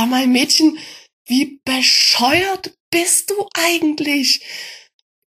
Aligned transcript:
sag 0.00 0.08
mal, 0.08 0.26
Mädchen, 0.26 0.78
wie 1.26 1.60
bescheuert 1.66 2.74
bist 2.90 3.28
du 3.28 3.46
eigentlich? 3.52 4.40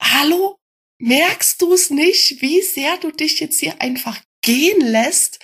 Hallo? 0.03 0.57
Merkst 0.99 1.63
du 1.63 1.73
es 1.73 1.91
nicht, 1.91 2.43
wie 2.43 2.63
sehr 2.63 2.97
du 2.97 3.13
dich 3.13 3.39
jetzt 3.39 3.61
hier 3.61 3.81
einfach 3.81 4.21
gehen 4.43 4.81
lässt? 4.81 5.39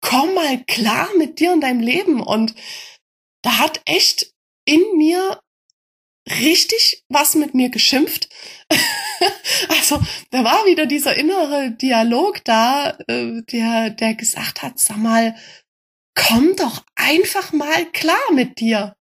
Komm 0.00 0.34
mal 0.34 0.64
klar 0.64 1.08
mit 1.16 1.38
dir 1.38 1.52
und 1.52 1.60
deinem 1.60 1.78
Leben. 1.78 2.20
Und 2.20 2.56
da 3.42 3.58
hat 3.58 3.80
echt 3.84 4.34
in 4.64 4.82
mir 4.96 5.40
richtig 6.28 7.04
was 7.08 7.36
mit 7.36 7.54
mir 7.54 7.68
geschimpft. 7.68 8.28
also 9.68 10.00
da 10.30 10.42
war 10.42 10.66
wieder 10.66 10.86
dieser 10.86 11.16
innere 11.16 11.70
Dialog 11.70 12.42
da, 12.44 12.98
äh, 13.06 13.40
der, 13.52 13.90
der 13.90 14.14
gesagt 14.14 14.62
hat, 14.62 14.80
sag 14.80 14.96
mal, 14.96 15.36
komm 16.14 16.54
doch 16.56 16.84
einfach 16.94 17.52
mal 17.52 17.86
klar 17.92 18.16
mit 18.32 18.60
dir. 18.60 18.96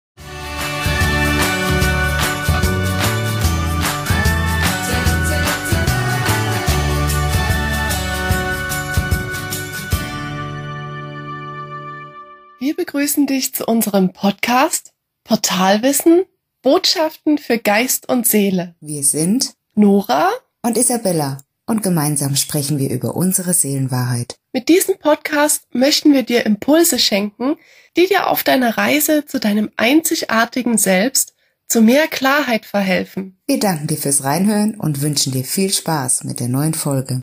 Wir 12.59 12.75
begrüßen 12.75 13.25
dich 13.25 13.55
zu 13.55 13.65
unserem 13.65 14.11
Podcast 14.11 14.93
Portalwissen 15.23 16.25
Botschaften 16.61 17.37
für 17.37 17.57
Geist 17.57 18.09
und 18.09 18.27
Seele. 18.27 18.75
Wir 18.81 19.03
sind 19.03 19.53
Nora 19.75 20.29
und 20.61 20.77
Isabella 20.77 21.37
und 21.65 21.83
gemeinsam 21.83 22.35
sprechen 22.35 22.77
wir 22.77 22.89
über 22.89 23.15
unsere 23.15 23.53
Seelenwahrheit. 23.53 24.38
Mit 24.51 24.67
diesem 24.67 24.97
Podcast 24.97 25.67
möchten 25.73 26.11
wir 26.11 26.23
dir 26.23 26.43
Impulse 26.45 26.97
schenken, 26.97 27.55
die 27.95 28.07
dir 28.07 28.27
auf 28.27 28.43
deiner 28.43 28.77
Reise 28.77 29.23
zu 29.25 29.39
deinem 29.39 29.69
einzigartigen 29.77 30.79
Selbst 30.79 31.35
zu 31.67 31.81
mehr 31.81 32.07
Klarheit 32.07 32.65
verhelfen. 32.65 33.39
Wir 33.45 33.59
danken 33.59 33.85
dir 33.85 33.97
fürs 33.97 34.23
Reinhören 34.23 34.73
und 34.73 35.01
wünschen 35.01 35.33
dir 35.33 35.43
viel 35.43 35.71
Spaß 35.71 36.23
mit 36.23 36.39
der 36.39 36.47
neuen 36.47 36.73
Folge. 36.73 37.21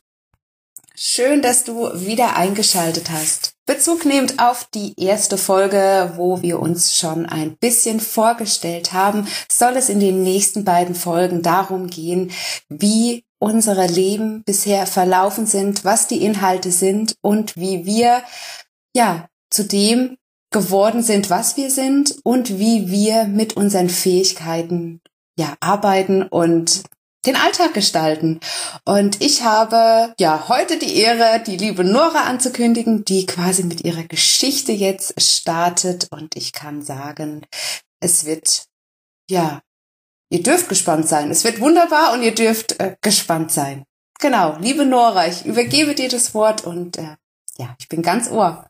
Schön, 0.95 1.41
dass 1.41 1.65
du 1.65 1.91
wieder 1.93 2.37
eingeschaltet 2.37 3.11
hast. 3.11 3.51
Bezug 3.65 4.05
nehmend 4.05 4.39
auf 4.39 4.69
die 4.73 4.93
erste 4.97 5.37
Folge, 5.37 6.13
wo 6.15 6.41
wir 6.41 6.59
uns 6.61 6.97
schon 6.97 7.25
ein 7.25 7.57
bisschen 7.57 7.99
vorgestellt 7.99 8.93
haben, 8.93 9.27
soll 9.51 9.75
es 9.75 9.89
in 9.89 9.99
den 9.99 10.23
nächsten 10.23 10.63
beiden 10.63 10.95
Folgen 10.95 11.41
darum 11.41 11.87
gehen, 11.87 12.31
wie 12.69 13.25
unsere 13.39 13.87
Leben 13.87 14.43
bisher 14.43 14.87
verlaufen 14.87 15.45
sind, 15.45 15.85
was 15.85 16.07
die 16.07 16.23
Inhalte 16.23 16.71
sind 16.71 17.15
und 17.21 17.55
wie 17.55 17.85
wir, 17.85 18.23
ja, 18.95 19.27
zu 19.49 19.63
dem 19.63 20.17
geworden 20.51 21.03
sind, 21.03 21.29
was 21.29 21.57
wir 21.57 21.69
sind 21.69 22.15
und 22.23 22.57
wie 22.57 22.89
wir 22.89 23.25
mit 23.25 23.55
unseren 23.57 23.89
Fähigkeiten 23.89 25.01
ja, 25.37 25.55
arbeiten 25.59 26.23
und 26.23 26.83
den 27.25 27.35
Alltag 27.35 27.73
gestalten. 27.73 28.39
Und 28.85 29.21
ich 29.21 29.43
habe 29.43 30.13
ja 30.19 30.47
heute 30.47 30.79
die 30.79 30.95
Ehre, 30.95 31.43
die 31.45 31.57
liebe 31.57 31.83
Nora 31.83 32.23
anzukündigen, 32.23 33.03
die 33.03 33.25
quasi 33.25 33.63
mit 33.63 33.83
ihrer 33.83 34.03
Geschichte 34.03 34.71
jetzt 34.71 35.21
startet. 35.21 36.07
Und 36.11 36.35
ich 36.35 36.53
kann 36.53 36.81
sagen, 36.81 37.45
es 37.99 38.25
wird, 38.25 38.65
ja, 39.29 39.61
ihr 40.29 40.43
dürft 40.43 40.69
gespannt 40.69 41.07
sein. 41.07 41.31
Es 41.31 41.43
wird 41.43 41.59
wunderbar 41.59 42.13
und 42.13 42.23
ihr 42.23 42.33
dürft 42.33 42.79
äh, 42.79 42.95
gespannt 43.01 43.51
sein. 43.51 43.83
Genau, 44.19 44.57
liebe 44.59 44.85
Nora, 44.85 45.27
ich 45.27 45.45
übergebe 45.45 45.93
dir 45.93 46.09
das 46.09 46.33
Wort 46.33 46.65
und 46.65 46.97
äh, 46.97 47.15
ja, 47.57 47.75
ich 47.79 47.87
bin 47.87 48.01
ganz 48.01 48.29
ohr. 48.29 48.69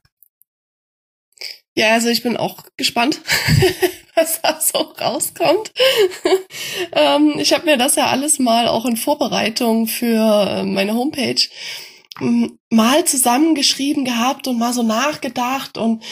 Ja, 1.74 1.94
also 1.94 2.10
ich 2.10 2.24
bin 2.24 2.38
auch 2.38 2.64
gespannt, 2.76 3.22
was 4.16 4.42
da 4.42 4.60
so 4.60 4.80
rauskommt. 4.80 5.72
ähm, 6.92 7.36
ich 7.38 7.54
habe 7.54 7.66
mir 7.66 7.78
das 7.78 7.96
ja 7.96 8.08
alles 8.08 8.40
mal 8.40 8.68
auch 8.68 8.86
in 8.86 8.98
Vorbereitung 8.98 9.88
für 9.88 10.48
äh, 10.50 10.64
meine 10.64 10.96
Homepage 10.96 11.40
ähm, 12.20 12.58
mal 12.70 13.06
zusammengeschrieben 13.06 14.06
gehabt 14.06 14.48
und 14.48 14.58
mal 14.58 14.74
so 14.74 14.84
nachgedacht 14.84 15.78
und 15.78 16.04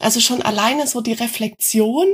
also 0.00 0.20
schon 0.20 0.42
alleine 0.42 0.86
so 0.88 1.00
die 1.00 1.12
Reflexion 1.12 2.08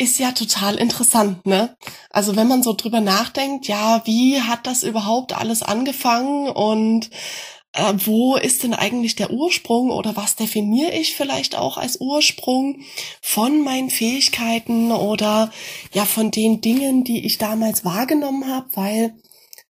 ist 0.00 0.18
ja 0.18 0.32
total 0.32 0.76
interessant, 0.76 1.44
ne? 1.46 1.76
Also 2.08 2.34
wenn 2.34 2.48
man 2.48 2.62
so 2.62 2.72
drüber 2.72 3.02
nachdenkt, 3.02 3.68
ja, 3.68 4.00
wie 4.06 4.40
hat 4.40 4.66
das 4.66 4.82
überhaupt 4.82 5.36
alles 5.36 5.62
angefangen 5.62 6.48
und 6.48 7.10
äh, 7.74 7.92
wo 8.06 8.36
ist 8.36 8.62
denn 8.62 8.72
eigentlich 8.72 9.14
der 9.14 9.30
Ursprung 9.30 9.90
oder 9.90 10.16
was 10.16 10.36
definiere 10.36 10.92
ich 10.92 11.14
vielleicht 11.14 11.54
auch 11.54 11.76
als 11.76 12.00
Ursprung 12.00 12.80
von 13.20 13.62
meinen 13.62 13.90
Fähigkeiten 13.90 14.90
oder 14.90 15.52
ja 15.92 16.06
von 16.06 16.30
den 16.30 16.62
Dingen, 16.62 17.04
die 17.04 17.26
ich 17.26 17.36
damals 17.36 17.84
wahrgenommen 17.84 18.48
habe, 18.48 18.68
weil 18.74 19.14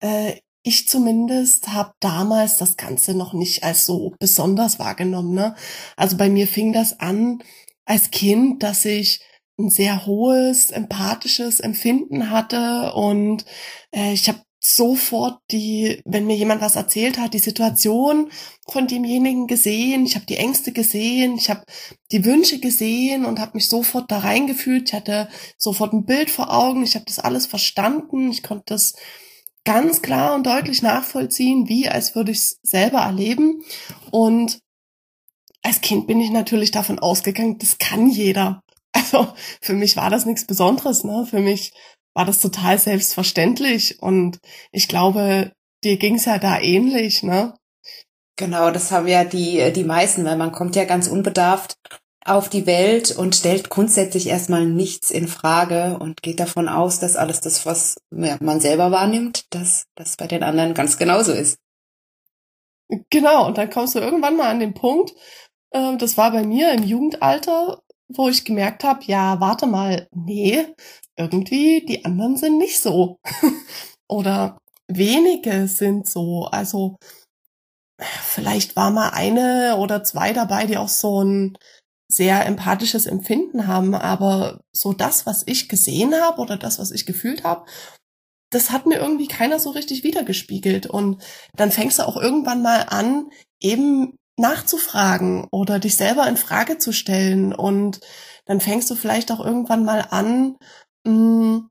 äh, 0.01 0.33
ich 0.61 0.87
zumindest 0.87 1.69
habe 1.69 1.95
damals 1.99 2.57
das 2.57 2.77
Ganze 2.77 3.15
noch 3.15 3.33
nicht 3.33 3.63
als 3.63 3.87
so 3.87 4.13
besonders 4.19 4.77
wahrgenommen. 4.77 5.33
Ne? 5.33 5.55
Also 5.97 6.15
bei 6.15 6.29
mir 6.29 6.47
fing 6.47 6.73
das 6.73 6.99
an 6.99 7.41
als 7.85 8.11
Kind, 8.11 8.61
dass 8.61 8.85
ich 8.85 9.21
ein 9.65 9.69
sehr 9.69 10.05
hohes 10.05 10.71
empathisches 10.71 11.59
Empfinden 11.59 12.29
hatte 12.29 12.93
und 12.93 13.45
äh, 13.91 14.13
ich 14.13 14.27
habe 14.27 14.41
sofort 14.63 15.39
die, 15.49 16.01
wenn 16.05 16.27
mir 16.27 16.35
jemand 16.35 16.61
was 16.61 16.75
erzählt 16.75 17.17
hat, 17.17 17.33
die 17.33 17.39
Situation 17.39 18.31
von 18.69 18.85
demjenigen 18.85 19.47
gesehen, 19.47 20.05
ich 20.05 20.13
habe 20.15 20.27
die 20.27 20.37
Ängste 20.37 20.71
gesehen, 20.71 21.35
ich 21.35 21.49
habe 21.49 21.63
die 22.11 22.23
Wünsche 22.23 22.59
gesehen 22.59 23.25
und 23.25 23.39
habe 23.39 23.53
mich 23.55 23.67
sofort 23.67 24.11
da 24.11 24.19
reingefühlt. 24.19 24.89
Ich 24.89 24.93
hatte 24.93 25.29
sofort 25.57 25.93
ein 25.93 26.05
Bild 26.05 26.29
vor 26.29 26.53
Augen, 26.53 26.83
ich 26.83 26.93
habe 26.93 27.05
das 27.05 27.17
alles 27.17 27.47
verstanden, 27.47 28.29
ich 28.29 28.43
konnte 28.43 28.65
das 28.67 28.93
ganz 29.65 30.03
klar 30.03 30.35
und 30.35 30.45
deutlich 30.45 30.83
nachvollziehen, 30.83 31.67
wie 31.67 31.89
als 31.89 32.15
würde 32.15 32.31
ich 32.31 32.37
es 32.37 32.59
selber 32.61 32.99
erleben. 32.99 33.63
Und 34.11 34.59
als 35.63 35.81
Kind 35.81 36.05
bin 36.05 36.19
ich 36.19 36.29
natürlich 36.29 36.69
davon 36.69 36.99
ausgegangen, 36.99 37.57
das 37.57 37.79
kann 37.79 38.07
jeder. 38.07 38.61
Also 39.11 39.33
für 39.61 39.73
mich 39.73 39.97
war 39.97 40.09
das 40.09 40.25
nichts 40.25 40.45
Besonderes, 40.45 41.03
ne? 41.03 41.25
Für 41.29 41.39
mich 41.39 41.73
war 42.13 42.25
das 42.25 42.39
total 42.39 42.77
selbstverständlich 42.77 44.01
und 44.01 44.39
ich 44.71 44.87
glaube, 44.87 45.53
dir 45.83 45.97
ging's 45.97 46.25
ja 46.25 46.37
da 46.37 46.59
ähnlich, 46.59 47.23
ne? 47.23 47.53
Genau, 48.37 48.71
das 48.71 48.91
haben 48.91 49.07
ja 49.07 49.23
die, 49.23 49.71
die 49.73 49.83
meisten, 49.83 50.25
weil 50.25 50.37
man 50.37 50.51
kommt 50.51 50.75
ja 50.75 50.85
ganz 50.85 51.07
unbedarft 51.07 51.75
auf 52.23 52.49
die 52.49 52.65
Welt 52.65 53.11
und 53.11 53.35
stellt 53.35 53.69
grundsätzlich 53.69 54.27
erstmal 54.27 54.65
nichts 54.65 55.09
in 55.09 55.27
Frage 55.27 55.97
und 55.99 56.21
geht 56.21 56.39
davon 56.39 56.69
aus, 56.69 56.99
dass 56.99 57.15
alles 57.15 57.41
das, 57.41 57.65
was 57.65 57.95
man 58.09 58.59
selber 58.59 58.91
wahrnimmt, 58.91 59.45
dass 59.53 59.85
das 59.95 60.17
bei 60.17 60.27
den 60.27 60.43
anderen 60.43 60.73
ganz 60.73 60.97
genauso 60.97 61.31
ist. 61.31 61.57
Genau, 63.09 63.47
und 63.47 63.57
dann 63.57 63.69
kommst 63.69 63.95
du 63.95 63.99
irgendwann 63.99 64.35
mal 64.35 64.49
an 64.49 64.59
den 64.59 64.73
Punkt, 64.73 65.13
äh, 65.71 65.95
das 65.97 66.17
war 66.17 66.31
bei 66.31 66.43
mir 66.43 66.73
im 66.73 66.83
Jugendalter, 66.83 67.81
wo 68.17 68.29
ich 68.29 68.45
gemerkt 68.45 68.83
habe, 68.83 69.03
ja, 69.05 69.39
warte 69.39 69.67
mal, 69.67 70.07
nee, 70.13 70.67
irgendwie 71.17 71.85
die 71.85 72.05
anderen 72.05 72.37
sind 72.37 72.57
nicht 72.57 72.79
so. 72.79 73.19
Oder 74.07 74.57
wenige 74.87 75.67
sind 75.67 76.07
so. 76.07 76.45
Also 76.45 76.97
vielleicht 77.99 78.75
war 78.75 78.91
mal 78.91 79.09
eine 79.09 79.77
oder 79.77 80.03
zwei 80.03 80.33
dabei, 80.33 80.65
die 80.65 80.77
auch 80.77 80.89
so 80.89 81.23
ein 81.23 81.57
sehr 82.07 82.45
empathisches 82.45 83.05
Empfinden 83.05 83.67
haben, 83.67 83.95
aber 83.95 84.59
so 84.73 84.91
das, 84.91 85.25
was 85.25 85.43
ich 85.45 85.69
gesehen 85.69 86.13
habe 86.13 86.41
oder 86.41 86.57
das, 86.57 86.77
was 86.77 86.91
ich 86.91 87.05
gefühlt 87.05 87.43
habe, 87.43 87.65
das 88.49 88.71
hat 88.71 88.85
mir 88.85 88.97
irgendwie 88.97 89.27
keiner 89.27 89.59
so 89.59 89.69
richtig 89.69 90.03
wiedergespiegelt. 90.03 90.87
Und 90.87 91.23
dann 91.55 91.71
fängst 91.71 91.99
du 91.99 92.03
auch 92.07 92.17
irgendwann 92.17 92.61
mal 92.61 92.85
an, 92.89 93.29
eben 93.61 94.17
nachzufragen 94.41 95.47
oder 95.51 95.79
dich 95.79 95.95
selber 95.95 96.27
in 96.27 96.37
Frage 96.37 96.77
zu 96.77 96.91
stellen. 96.91 97.53
Und 97.53 98.01
dann 98.45 98.59
fängst 98.59 98.89
du 98.91 98.95
vielleicht 98.95 99.31
auch 99.31 99.39
irgendwann 99.39 99.85
mal 99.85 100.05
an, 100.09 100.57
mh, 101.05 101.13
mm, 101.13 101.69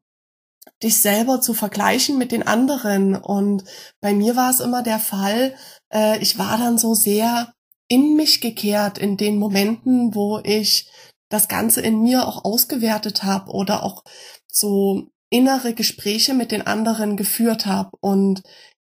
dich 0.82 1.00
selber 1.00 1.40
zu 1.40 1.52
vergleichen 1.52 2.16
mit 2.16 2.32
den 2.32 2.46
anderen. 2.46 3.14
Und 3.14 3.64
bei 4.00 4.14
mir 4.14 4.36
war 4.36 4.50
es 4.50 4.60
immer 4.60 4.82
der 4.82 4.98
Fall, 4.98 5.54
äh, 5.92 6.18
ich 6.20 6.38
war 6.38 6.56
dann 6.56 6.78
so 6.78 6.94
sehr 6.94 7.52
in 7.88 8.16
mich 8.16 8.40
gekehrt 8.40 8.98
in 8.98 9.16
den 9.16 9.38
Momenten, 9.38 10.14
wo 10.14 10.40
ich 10.44 10.88
das 11.28 11.48
Ganze 11.48 11.80
in 11.80 12.02
mir 12.02 12.26
auch 12.26 12.44
ausgewertet 12.44 13.24
habe 13.24 13.50
oder 13.50 13.82
auch 13.82 14.04
so 14.46 15.08
innere 15.30 15.74
Gespräche 15.74 16.34
mit 16.34 16.50
den 16.50 16.66
anderen 16.66 17.16
geführt 17.16 17.66
habe. 17.66 17.90
Und 18.00 18.42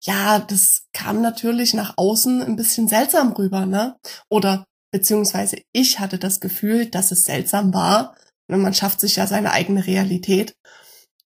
ja, 0.03 0.39
das 0.39 0.87
kam 0.93 1.21
natürlich 1.21 1.75
nach 1.75 1.95
außen 1.97 2.43
ein 2.43 2.57
bisschen 2.57 2.89
seltsam 2.89 3.33
rüber, 3.33 3.67
ne? 3.67 3.99
Oder 4.29 4.65
beziehungsweise 4.93 5.63
ich 5.73 5.99
hatte 5.99 6.19
das 6.19 6.41
Gefühl, 6.41 6.87
dass 6.87 7.11
es 7.11 7.25
seltsam 7.25 7.75
war, 7.75 8.17
man 8.49 8.75
schafft 8.75 9.01
sich 9.01 9.17
ja 9.17 9.27
seine 9.27 9.53
eigene 9.53 9.87
Realität. 9.87 10.57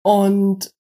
Und 0.03 0.71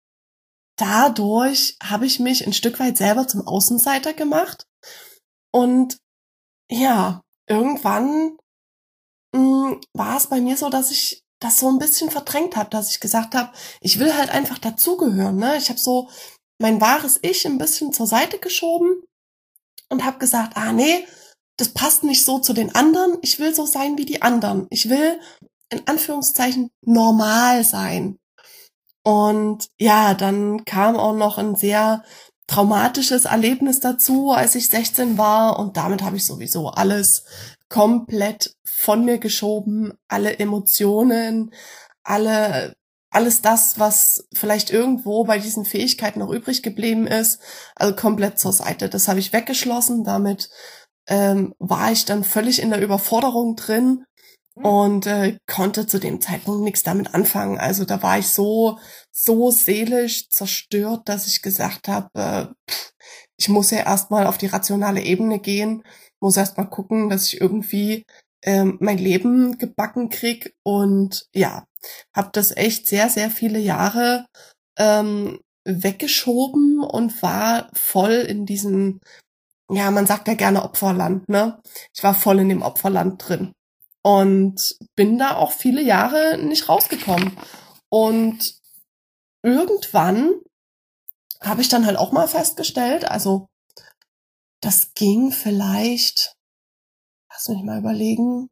dadurch 0.77 1.77
habe 1.83 2.06
ich 2.06 2.21
mich 2.21 2.47
ein 2.47 2.53
Stück 2.53 2.79
weit 2.81 2.97
selber 2.97 3.27
zum 3.27 3.47
Außenseiter 3.47 4.12
gemacht. 4.12 4.67
Und 5.53 5.99
ja, 6.71 7.23
irgendwann 7.49 8.37
mh, 9.35 9.71
hm, 9.71 9.81
war 9.94 10.17
es 10.17 10.27
bei 10.27 10.41
mir 10.41 10.56
so, 10.56 10.69
dass 10.69 10.91
ich 10.91 11.23
das 11.41 11.59
so 11.59 11.69
ein 11.69 11.79
bisschen 11.79 12.11
verdrängt 12.11 12.56
habe, 12.56 12.71
dass 12.71 12.91
ich 12.91 13.00
gesagt 13.00 13.35
habe, 13.35 13.53
ich 13.81 13.99
will 13.99 14.17
halt 14.17 14.31
einfach 14.31 14.59
dazugehören. 14.59 15.37
Ne? 15.37 15.56
Ich 15.56 15.69
habe 15.69 15.79
so 15.79 16.09
mein 16.58 16.81
wahres 16.81 17.19
Ich 17.23 17.47
ein 17.47 17.58
bisschen 17.58 17.93
zur 17.93 18.06
Seite 18.06 18.38
geschoben 18.38 19.03
und 19.88 20.05
habe 20.05 20.19
gesagt, 20.19 20.56
ah 20.56 20.73
nee, 20.73 21.06
das 21.56 21.70
passt 21.70 22.05
nicht 22.05 22.25
so 22.25 22.38
zu 22.38 22.53
den 22.53 22.75
anderen. 22.75 23.19
Ich 23.23 23.38
will 23.38 23.55
so 23.55 23.67
sein 23.67 23.97
wie 23.99 24.05
die 24.05 24.23
anderen. 24.23 24.67
Ich 24.70 24.88
will 24.88 25.20
in 25.70 25.87
Anführungszeichen 25.87 26.70
normal 26.82 27.64
sein. 27.64 28.19
Und 29.03 29.69
ja, 29.79 30.14
dann 30.14 30.64
kam 30.64 30.97
auch 30.97 31.14
noch 31.14 31.38
ein 31.38 31.55
sehr 31.55 32.05
traumatisches 32.47 33.25
Erlebnis 33.25 33.81
dazu, 33.81 34.32
als 34.32 34.55
ich 34.55 34.69
16 34.69 35.19
war. 35.19 35.59
Und 35.59 35.76
damit 35.76 36.02
habe 36.02 36.17
ich 36.17 36.26
sowieso 36.26 36.69
alles 36.69 37.25
komplett 37.69 38.55
von 38.64 39.05
mir 39.05 39.19
geschoben. 39.19 39.93
Alle 40.09 40.38
Emotionen, 40.38 41.52
alle, 42.02 42.75
alles 43.16 43.40
das, 43.40 43.78
was 43.78 44.28
vielleicht 44.34 44.70
irgendwo 44.70 45.24
bei 45.24 45.38
diesen 45.38 45.64
Fähigkeiten 45.64 46.18
noch 46.18 46.30
übrig 46.30 46.62
geblieben 46.62 47.06
ist, 47.06 47.40
also 47.74 47.96
komplett 47.96 48.38
zur 48.38 48.52
Seite. 48.52 48.90
Das 48.90 49.08
habe 49.08 49.18
ich 49.18 49.32
weggeschlossen. 49.32 50.04
Damit 50.04 50.50
ähm, 51.08 51.54
war 51.58 51.90
ich 51.90 52.04
dann 52.04 52.24
völlig 52.24 52.60
in 52.60 52.68
der 52.68 52.82
Überforderung 52.82 53.56
drin 53.56 54.04
und 54.54 55.06
äh, 55.06 55.38
konnte 55.46 55.86
zu 55.86 55.98
dem 55.98 56.20
Zeitpunkt 56.20 56.62
nichts 56.62 56.82
damit 56.82 57.14
anfangen. 57.14 57.56
Also 57.56 57.86
da 57.86 58.02
war 58.02 58.18
ich 58.18 58.28
so 58.28 58.78
so 59.10 59.50
seelisch 59.50 60.28
zerstört, 60.28 61.08
dass 61.08 61.26
ich 61.26 61.40
gesagt 61.40 61.88
habe, 61.88 62.10
äh, 62.14 62.72
ich 63.38 63.48
muss 63.48 63.70
ja 63.70 63.78
erstmal 63.78 64.26
auf 64.26 64.36
die 64.36 64.46
rationale 64.46 65.00
Ebene 65.00 65.38
gehen, 65.38 65.84
muss 66.20 66.36
erstmal 66.36 66.68
gucken, 66.68 67.08
dass 67.08 67.26
ich 67.26 67.40
irgendwie 67.40 68.04
ähm, 68.42 68.76
mein 68.80 68.98
Leben 68.98 69.56
gebacken 69.56 70.10
krieg 70.10 70.54
und 70.62 71.26
ja, 71.34 71.64
habe 72.15 72.31
das 72.33 72.56
echt 72.56 72.88
sehr 72.88 73.09
sehr 73.09 73.31
viele 73.31 73.59
Jahre 73.59 74.27
ähm, 74.79 75.41
weggeschoben 75.65 76.81
und 76.81 77.23
war 77.23 77.69
voll 77.75 78.12
in 78.12 78.47
diesem 78.47 79.00
ja, 79.71 79.91
man 79.91 80.06
sagt 80.06 80.29
ja 80.29 80.35
gerne 80.35 80.62
Opferland, 80.62 81.29
ne? 81.29 81.61
Ich 81.93 82.05
war 82.05 82.15
voll 82.15 82.38
in 82.38 82.49
dem 82.49 82.62
Opferland 82.62 83.27
drin 83.27 83.53
und 84.06 84.79
bin 84.94 85.19
da 85.19 85.35
auch 85.35 85.50
viele 85.50 85.83
Jahre 85.83 86.38
nicht 86.38 86.69
rausgekommen. 86.69 87.37
Und 87.88 88.61
irgendwann 89.43 90.41
habe 91.41 91.61
ich 91.61 91.69
dann 91.69 91.87
halt 91.87 91.99
auch 91.99 92.12
mal 92.12 92.29
festgestellt, 92.29 93.11
also 93.11 93.49
das 94.61 94.94
ging 94.94 95.33
vielleicht, 95.33 96.37
lass 97.31 97.49
mich 97.49 97.65
mal 97.65 97.81
überlegen, 97.81 98.49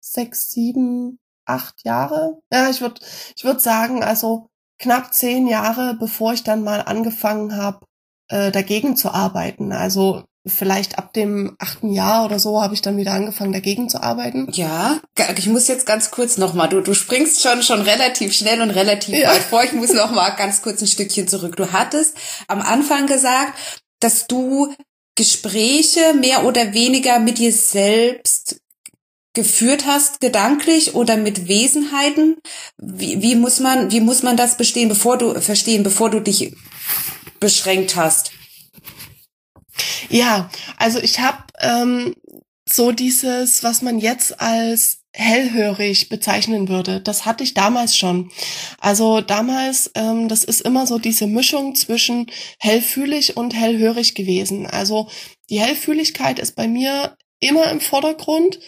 sechs, 0.00 0.50
sieben, 0.50 1.18
acht 1.44 1.84
Jahre. 1.84 2.38
Ja, 2.52 2.70
ich 2.70 2.80
würde 2.80 3.00
ich 3.36 3.44
würd 3.44 3.60
sagen, 3.60 4.02
also 4.02 4.48
knapp 4.78 5.14
zehn 5.14 5.46
Jahre, 5.46 5.96
bevor 5.98 6.32
ich 6.32 6.44
dann 6.44 6.64
mal 6.64 6.80
angefangen 6.80 7.56
habe, 7.56 7.86
äh, 8.28 8.50
dagegen 8.50 8.96
zu 8.96 9.10
arbeiten. 9.10 9.72
Also 9.72 10.24
vielleicht 10.46 10.98
ab 10.98 11.12
dem 11.12 11.54
achten 11.58 11.92
Jahr 11.92 12.24
oder 12.24 12.38
so 12.38 12.60
habe 12.60 12.74
ich 12.74 12.82
dann 12.82 12.96
wieder 12.96 13.12
angefangen, 13.12 13.52
dagegen 13.52 13.88
zu 13.88 14.02
arbeiten. 14.02 14.48
Ja, 14.52 15.00
ich 15.36 15.46
muss 15.46 15.68
jetzt 15.68 15.86
ganz 15.86 16.10
kurz 16.10 16.36
nochmal, 16.36 16.68
du, 16.68 16.80
du 16.80 16.94
springst 16.94 17.42
schon, 17.42 17.62
schon 17.62 17.82
relativ 17.82 18.32
schnell 18.32 18.60
und 18.60 18.70
relativ 18.70 19.16
ja. 19.16 19.30
weit 19.30 19.42
vor. 19.42 19.62
Ich 19.62 19.72
muss 19.72 19.92
nochmal 19.92 20.34
ganz 20.36 20.62
kurz 20.62 20.80
ein 20.80 20.88
Stückchen 20.88 21.28
zurück. 21.28 21.56
Du 21.56 21.72
hattest 21.72 22.16
am 22.48 22.60
Anfang 22.60 23.06
gesagt, 23.06 23.56
dass 24.00 24.26
du 24.26 24.74
Gespräche 25.14 26.14
mehr 26.14 26.44
oder 26.44 26.72
weniger 26.72 27.18
mit 27.18 27.38
dir 27.38 27.52
selbst 27.52 28.61
geführt 29.34 29.86
hast, 29.86 30.20
gedanklich 30.20 30.94
oder 30.94 31.16
mit 31.16 31.48
Wesenheiten. 31.48 32.36
Wie, 32.76 33.22
wie 33.22 33.34
muss 33.34 33.60
man, 33.60 33.90
wie 33.90 34.00
muss 34.00 34.22
man 34.22 34.36
das 34.36 34.56
bestehen, 34.56 34.88
bevor 34.88 35.18
du 35.18 35.40
verstehen, 35.40 35.82
bevor 35.82 36.10
du 36.10 36.20
dich 36.20 36.54
beschränkt 37.40 37.96
hast? 37.96 38.32
Ja, 40.10 40.50
also 40.76 40.98
ich 40.98 41.20
habe 41.20 41.44
ähm, 41.60 42.14
so 42.68 42.92
dieses, 42.92 43.62
was 43.62 43.82
man 43.82 43.98
jetzt 43.98 44.40
als 44.40 44.98
hellhörig 45.14 46.08
bezeichnen 46.08 46.68
würde. 46.68 47.00
Das 47.00 47.26
hatte 47.26 47.44
ich 47.44 47.54
damals 47.54 47.96
schon. 47.96 48.30
Also 48.78 49.20
damals, 49.20 49.90
ähm, 49.94 50.28
das 50.28 50.42
ist 50.42 50.62
immer 50.62 50.86
so 50.86 50.98
diese 50.98 51.26
Mischung 51.26 51.74
zwischen 51.74 52.30
hellfühlig 52.58 53.36
und 53.36 53.54
hellhörig 53.54 54.14
gewesen. 54.14 54.66
Also 54.66 55.08
die 55.50 55.60
Hellfühligkeit 55.60 56.38
ist 56.38 56.56
bei 56.56 56.66
mir 56.66 57.16
immer 57.40 57.70
im 57.70 57.80
Vordergrund 57.80 58.58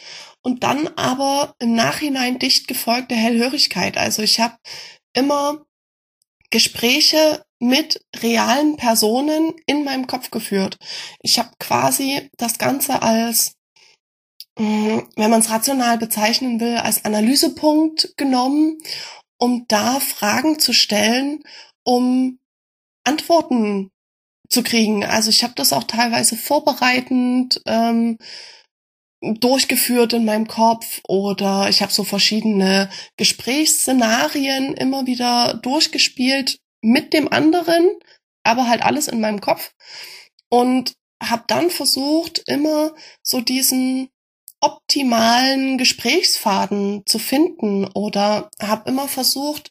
und 0.45 0.63
dann 0.63 0.89
aber 0.97 1.55
im 1.59 1.75
Nachhinein 1.75 2.39
dicht 2.39 2.69
gefolgte 2.69 3.15
Hellhörigkeit. 3.15 3.97
Also 3.97 4.23
ich 4.23 4.41
habe 4.41 4.57
immer 5.15 5.65
Gespräche 6.51 7.45
mit 7.59 8.05
realen 8.17 8.77
Personen 8.77 9.55
in 9.67 9.85
meinem 9.85 10.07
Kopf 10.07 10.31
geführt. 10.31 10.79
Ich 11.23 11.39
habe 11.39 11.51
quasi 11.59 12.31
das 12.37 12.59
Ganze 12.59 13.01
als, 13.01 13.57
mm, 14.59 14.99
wenn 15.17 15.31
man 15.31 15.41
es 15.41 15.51
rational 15.51 15.97
bezeichnen 15.97 16.61
will, 16.61 16.77
als 16.77 17.05
Analysepunkt 17.07 18.15
genommen, 18.17 18.79
um 19.39 19.65
da 19.67 19.99
Fragen 19.99 20.59
zu 20.59 20.75
stellen, 20.75 21.43
um 21.85 22.39
Antworten 23.05 23.91
zu 24.51 24.63
kriegen. 24.63 25.05
Also 25.05 25.31
ich 25.31 25.43
habe 25.43 25.55
das 25.57 25.73
auch 25.73 25.85
teilweise 25.85 26.37
vorbereitend 26.37 27.63
ähm, 27.67 28.19
durchgeführt 29.41 30.13
in 30.13 30.25
meinem 30.25 30.47
Kopf 30.47 31.01
oder 31.09 31.69
ich 31.69 31.83
habe 31.83 31.93
so 31.93 32.05
verschiedene 32.05 32.91
Gesprächsszenarien 33.17 34.75
immer 34.75 35.07
wieder 35.07 35.55
durchgespielt 35.63 36.59
mit 36.83 37.13
dem 37.13 37.33
anderen, 37.33 37.91
aber 38.43 38.69
halt 38.69 38.83
alles 38.83 39.09
in 39.09 39.21
meinem 39.21 39.41
Kopf 39.41 39.73
und 40.51 40.95
habe 41.23 41.45
dann 41.47 41.71
versucht, 41.71 42.43
immer 42.47 42.95
so 43.23 43.41
diesen 43.41 44.11
optimalen 44.61 45.79
Gesprächsfaden 45.79 47.03
zu 47.07 47.19
finden 47.19 47.87
oder 47.87 48.51
habe 48.61 48.91
immer 48.91 49.09
versucht, 49.09 49.71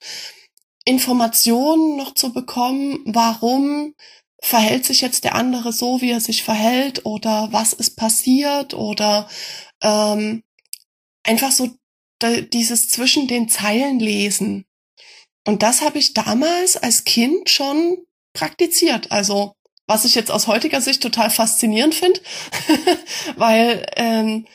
Informationen 0.85 1.95
noch 1.95 2.13
zu 2.13 2.33
bekommen, 2.33 2.99
warum 3.05 3.95
verhält 4.43 4.85
sich 4.85 4.99
jetzt 4.99 5.23
der 5.23 5.35
andere 5.35 5.71
so, 5.71 6.01
wie 6.01 6.11
er 6.11 6.19
sich 6.19 6.43
verhält 6.43 7.05
oder 7.05 7.47
was 7.51 7.71
ist 7.71 7.95
passiert 7.95 8.73
oder 8.73 9.29
ähm, 9.81 10.43
einfach 11.23 11.51
so 11.51 11.69
dieses 12.21 12.89
zwischen 12.89 13.27
den 13.27 13.47
Zeilen 13.47 13.99
lesen. 13.99 14.65
Und 15.47 15.63
das 15.63 15.81
habe 15.81 15.97
ich 15.97 16.13
damals 16.13 16.75
als 16.75 17.05
Kind 17.05 17.49
schon 17.49 17.97
praktiziert. 18.33 19.11
Also 19.11 19.53
was 19.87 20.05
ich 20.05 20.15
jetzt 20.15 20.31
aus 20.31 20.47
heutiger 20.47 20.81
Sicht 20.81 21.01
total 21.01 21.29
faszinierend 21.29 21.95
finde, 21.95 22.19
weil 23.37 23.85
ähm, 23.95 24.45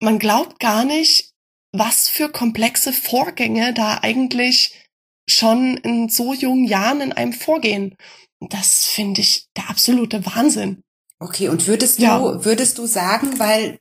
man 0.00 0.18
glaubt 0.18 0.58
gar 0.60 0.84
nicht, 0.84 1.30
was 1.72 2.08
für 2.08 2.30
komplexe 2.30 2.92
Vorgänge 2.92 3.72
da 3.72 4.00
eigentlich 4.02 4.74
schon 5.28 5.78
in 5.78 6.10
so 6.10 6.34
jungen 6.34 6.64
Jahren 6.66 7.00
in 7.00 7.12
einem 7.12 7.32
vorgehen. 7.32 7.96
Das 8.50 8.86
finde 8.86 9.20
ich 9.20 9.46
der 9.56 9.70
absolute 9.70 10.24
Wahnsinn. 10.26 10.82
Okay, 11.18 11.48
und 11.48 11.66
würdest 11.66 11.98
du, 11.98 12.02
ja. 12.02 12.44
würdest 12.44 12.78
du 12.78 12.86
sagen, 12.86 13.38
weil 13.38 13.78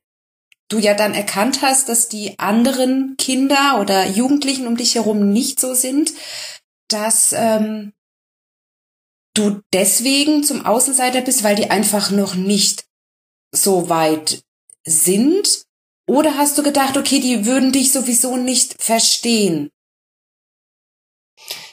du 0.69 0.77
ja 0.77 0.93
dann 0.93 1.13
erkannt 1.13 1.61
hast, 1.61 1.89
dass 1.89 2.07
die 2.07 2.37
anderen 2.39 3.15
Kinder 3.17 3.79
oder 3.79 4.07
Jugendlichen 4.07 4.67
um 4.67 4.77
dich 4.77 4.95
herum 4.95 5.31
nicht 5.31 5.59
so 5.59 5.73
sind, 5.73 6.13
dass 6.87 7.33
ähm, 7.35 7.93
du 9.33 9.61
deswegen 9.73 10.43
zum 10.43 10.65
Außenseiter 10.65 11.21
bist, 11.21 11.43
weil 11.43 11.55
die 11.55 11.69
einfach 11.69 12.11
noch 12.11 12.35
nicht 12.35 12.85
so 13.51 13.89
weit 13.89 14.43
sind? 14.85 15.65
Oder 16.07 16.37
hast 16.37 16.57
du 16.57 16.63
gedacht, 16.63 16.97
okay, 16.97 17.19
die 17.19 17.45
würden 17.45 17.71
dich 17.71 17.91
sowieso 17.91 18.37
nicht 18.37 18.81
verstehen? 18.81 19.69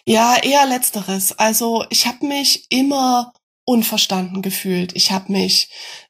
Ja, 0.09 0.39
eher 0.43 0.65
letzteres. 0.65 1.39
Also 1.39 1.85
ich 1.91 2.07
habe 2.07 2.27
mich 2.27 2.65
immer 2.71 3.35
unverstanden 3.67 4.41
gefühlt. 4.41 4.97
Ich 4.97 5.13
habe 5.13 5.31
mich 5.31 5.69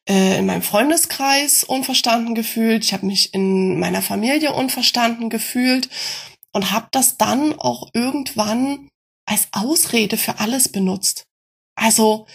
äh, 0.08 0.38
in 0.38 0.46
meinem 0.46 0.62
Freundeskreis 0.62 1.64
unverstanden 1.64 2.36
gefühlt. 2.36 2.84
Ich 2.84 2.92
habe 2.92 3.06
mich 3.06 3.34
in 3.34 3.80
meiner 3.80 4.00
Familie 4.00 4.52
unverstanden 4.54 5.30
gefühlt 5.30 5.88
und 6.52 6.70
habe 6.70 6.86
das 6.92 7.16
dann 7.16 7.58
auch 7.58 7.90
irgendwann 7.92 8.88
als 9.26 9.48
Ausrede 9.50 10.16
für 10.16 10.38
alles 10.38 10.70
benutzt. 10.70 11.24
Also 11.74 12.28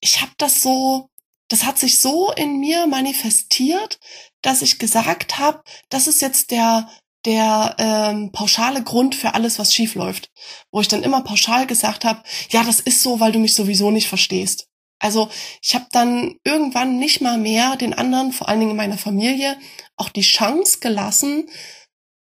ich 0.00 0.20
habe 0.20 0.32
das 0.38 0.62
so, 0.62 1.08
das 1.48 1.64
hat 1.64 1.76
sich 1.76 1.98
so 1.98 2.30
in 2.30 2.60
mir 2.60 2.86
manifestiert, 2.86 3.98
dass 4.42 4.62
ich 4.62 4.78
gesagt 4.78 5.40
habe, 5.40 5.60
das 5.88 6.06
ist 6.06 6.22
jetzt 6.22 6.52
der 6.52 6.88
der 7.24 7.76
ähm, 7.78 8.32
pauschale 8.32 8.82
Grund 8.82 9.14
für 9.14 9.34
alles, 9.34 9.58
was 9.58 9.74
schief 9.74 9.94
läuft. 9.94 10.30
Wo 10.70 10.80
ich 10.80 10.88
dann 10.88 11.02
immer 11.02 11.22
pauschal 11.22 11.66
gesagt 11.66 12.04
habe, 12.04 12.22
ja, 12.50 12.64
das 12.64 12.80
ist 12.80 13.02
so, 13.02 13.20
weil 13.20 13.32
du 13.32 13.38
mich 13.38 13.54
sowieso 13.54 13.90
nicht 13.90 14.08
verstehst. 14.08 14.68
Also 15.00 15.30
ich 15.62 15.74
habe 15.74 15.86
dann 15.92 16.36
irgendwann 16.44 16.98
nicht 16.98 17.20
mal 17.20 17.38
mehr 17.38 17.76
den 17.76 17.94
anderen, 17.94 18.32
vor 18.32 18.48
allen 18.48 18.60
Dingen 18.60 18.72
in 18.72 18.76
meiner 18.76 18.98
Familie, 18.98 19.56
auch 19.96 20.10
die 20.10 20.20
Chance 20.20 20.78
gelassen, 20.80 21.48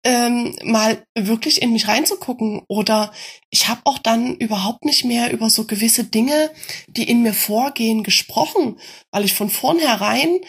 ähm, 0.05 0.57
mal 0.65 1.05
wirklich 1.15 1.63
in 1.63 1.73
mich 1.73 1.87
reinzugucken. 1.87 2.63
Oder 2.69 3.13
ich 3.51 3.69
habe 3.69 3.83
auch 3.85 3.99
dann 3.99 4.37
überhaupt 4.37 4.85
nicht 4.85 5.05
mehr 5.05 5.33
über 5.33 5.51
so 5.51 5.67
gewisse 5.67 6.05
Dinge, 6.05 6.51
die 6.89 7.09
in 7.09 7.23
mir 7.23 7.35
vorgehen, 7.35 8.03
gesprochen, 8.03 8.81
weil 9.11 9.25
ich 9.25 9.35
von 9.35 9.51
vornherein 9.51 10.41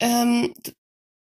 ähm, 0.00 0.54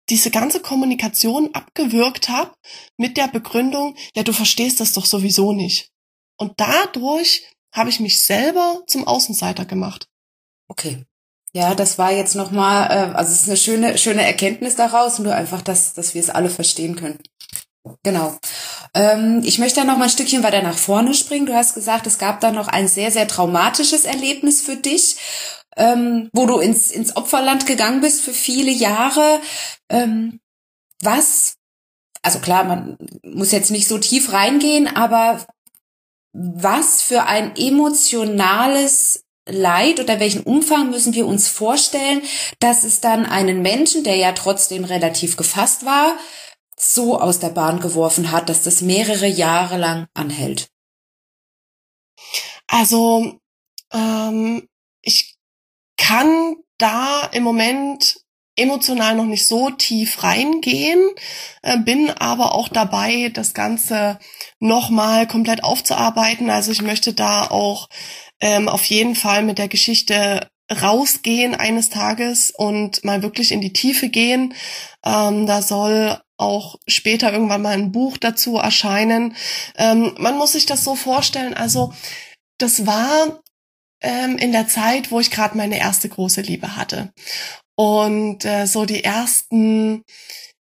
diese 0.09 0.31
ganze 0.31 0.59
Kommunikation 0.59 1.49
abgewürgt 1.53 2.29
habe 2.29 2.51
mit 2.97 3.17
der 3.17 3.27
Begründung, 3.27 3.95
ja, 4.15 4.23
du 4.23 4.33
verstehst 4.33 4.79
das 4.79 4.93
doch 4.93 5.05
sowieso 5.05 5.53
nicht. 5.53 5.91
Und 6.37 6.53
dadurch 6.57 7.43
habe 7.73 7.89
ich 7.89 7.99
mich 7.99 8.23
selber 8.23 8.81
zum 8.87 9.07
Außenseiter 9.07 9.65
gemacht. 9.65 10.07
Okay. 10.67 11.05
Ja, 11.51 11.73
das 11.73 11.97
war 11.97 12.11
jetzt 12.11 12.35
nochmal, 12.35 12.89
äh, 12.91 13.15
also 13.15 13.31
es 13.31 13.41
ist 13.41 13.47
eine 13.47 13.57
schöne, 13.57 13.97
schöne 13.97 14.23
Erkenntnis 14.23 14.75
daraus, 14.75 15.19
nur 15.19 15.33
einfach, 15.33 15.61
dass, 15.61 15.93
dass 15.93 16.13
wir 16.13 16.21
es 16.21 16.29
alle 16.29 16.49
verstehen 16.49 16.95
können. 16.95 17.19
Genau. 18.03 18.37
Ähm, 18.93 19.41
ich 19.43 19.57
möchte 19.57 19.83
noch 19.83 19.97
mal 19.97 20.05
ein 20.05 20.09
Stückchen 20.09 20.43
weiter 20.43 20.61
nach 20.61 20.77
vorne 20.77 21.13
springen. 21.13 21.45
Du 21.45 21.55
hast 21.55 21.73
gesagt, 21.73 22.05
es 22.05 22.19
gab 22.19 22.39
da 22.39 22.51
noch 22.51 22.67
ein 22.67 22.87
sehr, 22.87 23.11
sehr 23.11 23.27
traumatisches 23.27 24.05
Erlebnis 24.05 24.61
für 24.61 24.75
dich, 24.75 25.17
ähm, 25.77 26.29
wo 26.33 26.45
du 26.45 26.59
ins, 26.59 26.91
ins 26.91 27.15
Opferland 27.15 27.65
gegangen 27.65 28.01
bist 28.01 28.21
für 28.21 28.33
viele 28.33 28.71
Jahre. 28.71 29.39
Ähm, 29.89 30.39
was, 31.01 31.57
also 32.21 32.39
klar, 32.39 32.63
man 32.63 32.97
muss 33.23 33.51
jetzt 33.51 33.71
nicht 33.71 33.87
so 33.87 33.97
tief 33.97 34.33
reingehen, 34.33 34.87
aber 34.87 35.45
was 36.33 37.01
für 37.01 37.23
ein 37.23 37.55
emotionales 37.55 39.23
Leid 39.47 39.99
oder 39.99 40.19
welchen 40.19 40.43
Umfang 40.43 40.91
müssen 40.91 41.13
wir 41.13 41.25
uns 41.25 41.47
vorstellen, 41.47 42.21
dass 42.59 42.83
es 42.83 43.01
dann 43.01 43.25
einen 43.25 43.61
Menschen, 43.61 44.03
der 44.03 44.15
ja 44.15 44.31
trotzdem 44.33 44.83
relativ 44.83 45.37
gefasst 45.37 45.85
war, 45.85 46.17
so 46.77 47.19
aus 47.19 47.39
der 47.39 47.49
Bahn 47.49 47.79
geworfen 47.79 48.31
hat, 48.31 48.47
dass 48.49 48.63
das 48.63 48.81
mehrere 48.81 49.27
Jahre 49.27 49.77
lang 49.77 50.07
anhält? 50.13 50.69
Also, 52.67 53.39
ähm, 53.91 54.67
ich 55.01 55.28
kann 55.99 56.55
da 56.79 57.29
im 57.33 57.43
Moment 57.43 58.21
emotional 58.55 59.15
noch 59.15 59.25
nicht 59.25 59.45
so 59.45 59.69
tief 59.69 60.23
reingehen, 60.23 60.99
äh, 61.61 61.77
bin 61.77 62.09
aber 62.09 62.55
auch 62.55 62.67
dabei, 62.67 63.29
das 63.33 63.53
Ganze 63.53 64.19
nochmal 64.59 65.27
komplett 65.27 65.63
aufzuarbeiten. 65.63 66.49
Also 66.49 66.71
ich 66.71 66.81
möchte 66.81 67.13
da 67.13 67.47
auch 67.47 67.87
ähm, 68.41 68.67
auf 68.67 68.83
jeden 68.85 69.15
Fall 69.15 69.43
mit 69.43 69.57
der 69.59 69.67
Geschichte 69.67 70.49
rausgehen 70.69 71.55
eines 71.55 71.89
Tages 71.89 72.51
und 72.55 73.03
mal 73.03 73.23
wirklich 73.23 73.51
in 73.51 73.61
die 73.61 73.73
Tiefe 73.73 74.09
gehen. 74.09 74.53
Ähm, 75.05 75.45
da 75.45 75.61
soll 75.61 76.19
auch 76.37 76.75
später 76.87 77.31
irgendwann 77.33 77.61
mal 77.61 77.73
ein 77.73 77.91
Buch 77.91 78.17
dazu 78.17 78.57
erscheinen. 78.57 79.35
Ähm, 79.77 80.13
man 80.17 80.37
muss 80.37 80.53
sich 80.53 80.65
das 80.65 80.83
so 80.83 80.95
vorstellen, 80.95 81.53
also 81.53 81.93
das 82.57 82.85
war 82.85 83.41
ähm, 84.01 84.37
in 84.37 84.51
der 84.51 84.67
Zeit, 84.67 85.11
wo 85.11 85.19
ich 85.19 85.31
gerade 85.31 85.57
meine 85.57 85.79
erste 85.79 86.09
große 86.09 86.41
Liebe 86.41 86.75
hatte. 86.75 87.11
Und 87.75 88.45
äh, 88.45 88.65
so 88.65 88.85
die 88.85 89.03
ersten, 89.03 90.03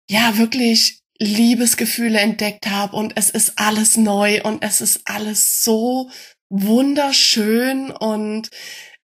ja, 0.09 0.37
wirklich 0.37 0.99
Liebesgefühle 1.19 2.19
entdeckt 2.19 2.67
habe 2.67 2.95
und 2.95 3.13
es 3.17 3.29
ist 3.29 3.59
alles 3.59 3.97
neu 3.97 4.41
und 4.43 4.63
es 4.63 4.79
ist 4.79 5.01
alles 5.05 5.61
so 5.61 6.09
wunderschön 6.49 7.91
und 7.91 8.49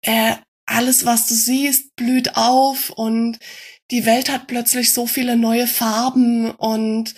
äh, 0.02 0.36
alles, 0.66 1.06
was 1.06 1.28
du 1.28 1.36
siehst, 1.36 1.96
blüht 1.96 2.36
auf 2.36 2.90
und 2.90 3.38
die 3.92 4.06
Welt 4.06 4.30
hat 4.30 4.48
plötzlich 4.48 4.92
so 4.92 5.08
viele 5.08 5.36
neue 5.36 5.68
Farben 5.68 6.52
und 6.52 7.14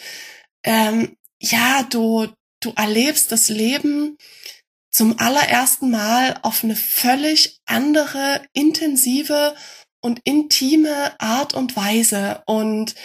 ähm, 0.64 1.16
ja, 1.42 1.84
du, 1.84 2.28
du 2.62 2.74
erlebst 2.76 3.32
das 3.32 3.50
Leben 3.50 4.18
zum 4.92 5.20
allerersten 5.20 5.90
Mal 5.90 6.38
auf 6.42 6.64
eine 6.64 6.76
völlig 6.76 7.62
andere, 7.66 8.42
intensive 8.54 9.56
und 10.02 10.20
intime 10.26 11.20
Art 11.20 11.54
und 11.54 11.76
Weise. 11.76 12.44
Und 12.46 12.96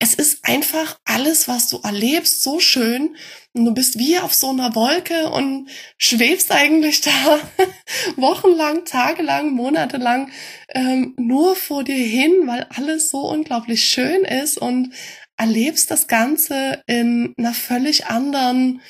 es 0.00 0.14
ist 0.14 0.44
einfach 0.44 0.98
alles, 1.04 1.48
was 1.48 1.68
du 1.68 1.80
erlebst, 1.82 2.42
so 2.42 2.60
schön. 2.60 3.16
Und 3.52 3.64
du 3.64 3.74
bist 3.74 3.98
wie 3.98 4.18
auf 4.18 4.32
so 4.32 4.50
einer 4.50 4.74
Wolke 4.74 5.30
und 5.30 5.68
schwebst 5.98 6.52
eigentlich 6.52 7.00
da 7.00 7.40
wochenlang, 8.16 8.84
tagelang, 8.84 9.50
monatelang 9.50 10.30
ähm, 10.68 11.14
nur 11.18 11.56
vor 11.56 11.82
dir 11.82 11.96
hin, 11.96 12.46
weil 12.46 12.66
alles 12.74 13.10
so 13.10 13.28
unglaublich 13.28 13.84
schön 13.84 14.24
ist 14.24 14.56
und 14.56 14.94
erlebst 15.36 15.90
das 15.90 16.06
Ganze 16.06 16.82
in 16.86 17.34
einer 17.36 17.54
völlig 17.54 18.06
anderen 18.06 18.80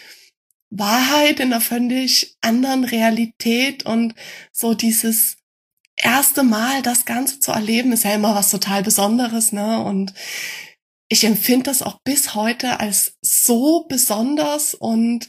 Wahrheit, 0.71 1.41
in 1.41 1.53
einer 1.53 1.61
völlig 1.61 2.37
anderen 2.41 2.85
Realität 2.85 3.87
und 3.87 4.15
so 4.53 4.75
dieses 4.75 5.39
erste 5.97 6.43
Mal 6.43 6.83
das 6.83 7.05
Ganze 7.05 7.41
zu 7.41 7.53
erleben, 7.53 7.93
ist 7.93 8.05
ja 8.05 8.15
immer 8.15 8.35
was 8.35 8.51
total 8.51 8.83
Besonderes, 8.83 9.53
ne? 9.53 9.83
Und 9.83 10.15
ich 11.09 11.25
empfinde 11.25 11.65
das 11.65 11.83
auch 11.83 11.99
bis 12.05 12.35
heute 12.35 12.81
als 12.81 13.17
so 13.23 13.87
besonders 13.89 14.75
und 14.75 15.29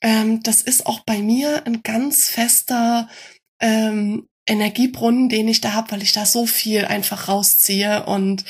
ähm, 0.00 0.42
das 0.42 0.62
ist 0.62 0.86
auch 0.86 1.00
bei 1.00 1.18
mir 1.18 1.66
ein 1.66 1.82
ganz 1.82 2.28
fester 2.28 3.08
ähm, 3.60 4.28
Energiebrunnen, 4.46 5.28
den 5.28 5.48
ich 5.48 5.60
da 5.60 5.72
habe, 5.72 5.92
weil 5.92 6.02
ich 6.02 6.12
da 6.12 6.26
so 6.26 6.46
viel 6.46 6.84
einfach 6.84 7.28
rausziehe 7.28 8.04
und 8.06 8.44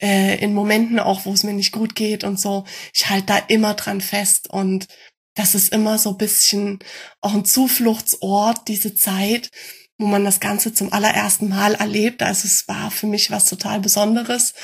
äh, 0.00 0.38
in 0.42 0.54
Momenten 0.54 0.98
auch, 0.98 1.24
wo 1.24 1.32
es 1.32 1.44
mir 1.44 1.54
nicht 1.54 1.72
gut 1.72 1.94
geht 1.94 2.24
und 2.24 2.38
so, 2.38 2.64
ich 2.94 3.08
halte 3.08 3.26
da 3.26 3.38
immer 3.48 3.74
dran 3.74 4.00
fest 4.00 4.50
und 4.50 4.86
das 5.34 5.54
ist 5.54 5.72
immer 5.72 5.98
so 5.98 6.14
bisschen 6.14 6.78
auch 7.20 7.34
ein 7.34 7.44
Zufluchtsort, 7.44 8.68
diese 8.68 8.94
Zeit, 8.94 9.50
wo 9.98 10.06
man 10.06 10.24
das 10.24 10.40
Ganze 10.40 10.74
zum 10.74 10.92
allerersten 10.92 11.48
Mal 11.48 11.74
erlebt. 11.74 12.22
Also 12.22 12.46
es 12.46 12.68
war 12.68 12.90
für 12.90 13.06
mich 13.06 13.30
was 13.30 13.48
total 13.48 13.80
Besonderes. 13.80 14.54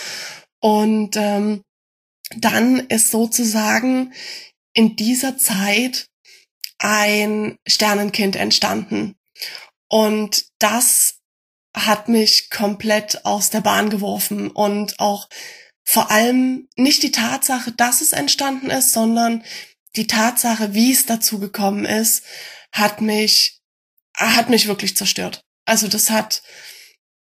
Und 0.60 1.16
ähm, 1.16 1.62
dann 2.36 2.80
ist 2.88 3.10
sozusagen 3.10 4.12
in 4.74 4.96
dieser 4.96 5.38
Zeit 5.38 6.08
ein 6.78 7.56
Sternenkind 7.66 8.36
entstanden. 8.36 9.16
Und 9.88 10.46
das 10.58 11.18
hat 11.74 12.08
mich 12.08 12.50
komplett 12.50 13.24
aus 13.24 13.50
der 13.50 13.60
Bahn 13.60 13.90
geworfen 13.90 14.50
und 14.50 14.98
auch 15.00 15.28
vor 15.84 16.10
allem 16.10 16.68
nicht 16.76 17.02
die 17.02 17.12
Tatsache, 17.12 17.72
dass 17.72 18.00
es 18.00 18.12
entstanden 18.12 18.68
ist, 18.70 18.92
sondern 18.92 19.42
die 19.98 20.06
Tatsache, 20.06 20.74
wie 20.74 20.92
es 20.92 21.06
dazu 21.06 21.38
gekommen 21.38 21.84
ist, 21.84 22.24
hat 22.72 23.00
mich, 23.00 23.60
hat 24.16 24.48
mich 24.48 24.68
wirklich 24.68 24.96
zerstört. 24.96 25.42
Also 25.66 25.88
das 25.88 26.10
hat 26.10 26.42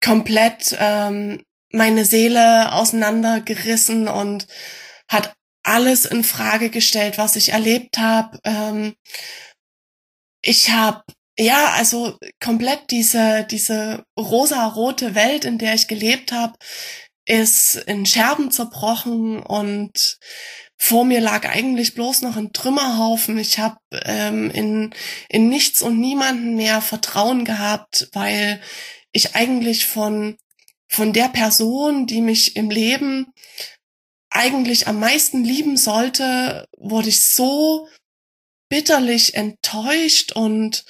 komplett 0.02 0.76
ähm, 0.78 1.42
meine 1.72 2.04
Seele 2.04 2.72
auseinandergerissen 2.72 4.08
und 4.08 4.46
hat 5.08 5.34
alles 5.64 6.06
in 6.06 6.24
Frage 6.24 6.70
gestellt, 6.70 7.18
was 7.18 7.36
ich 7.36 7.50
erlebt 7.50 7.98
habe. 7.98 8.38
Ähm, 8.44 8.94
ich 10.40 10.70
habe 10.70 11.02
ja, 11.38 11.70
also 11.72 12.16
komplett 12.42 12.90
diese 12.90 13.46
diese 13.48 14.04
rosa-rote 14.18 15.14
Welt, 15.14 15.44
in 15.44 15.58
der 15.58 15.74
ich 15.74 15.86
gelebt 15.88 16.32
habe, 16.32 16.54
ist 17.26 17.76
in 17.76 18.06
Scherben 18.06 18.50
zerbrochen 18.50 19.40
und 19.40 20.18
vor 20.78 21.04
mir 21.04 21.20
lag 21.20 21.46
eigentlich 21.46 21.94
bloß 21.94 22.22
noch 22.22 22.36
ein 22.36 22.52
Trümmerhaufen. 22.52 23.36
Ich 23.36 23.58
habe 23.58 23.78
ähm, 24.04 24.50
in, 24.50 24.94
in 25.28 25.48
nichts 25.48 25.82
und 25.82 25.98
niemanden 25.98 26.54
mehr 26.54 26.80
Vertrauen 26.80 27.44
gehabt, 27.44 28.08
weil 28.12 28.60
ich 29.12 29.34
eigentlich 29.34 29.86
von, 29.86 30.38
von 30.88 31.12
der 31.12 31.28
Person, 31.28 32.06
die 32.06 32.20
mich 32.20 32.54
im 32.56 32.70
Leben 32.70 33.32
eigentlich 34.30 34.86
am 34.86 35.00
meisten 35.00 35.42
lieben 35.42 35.76
sollte, 35.76 36.68
wurde 36.76 37.08
ich 37.08 37.28
so 37.28 37.88
bitterlich 38.68 39.34
enttäuscht 39.34 40.32
und 40.32 40.84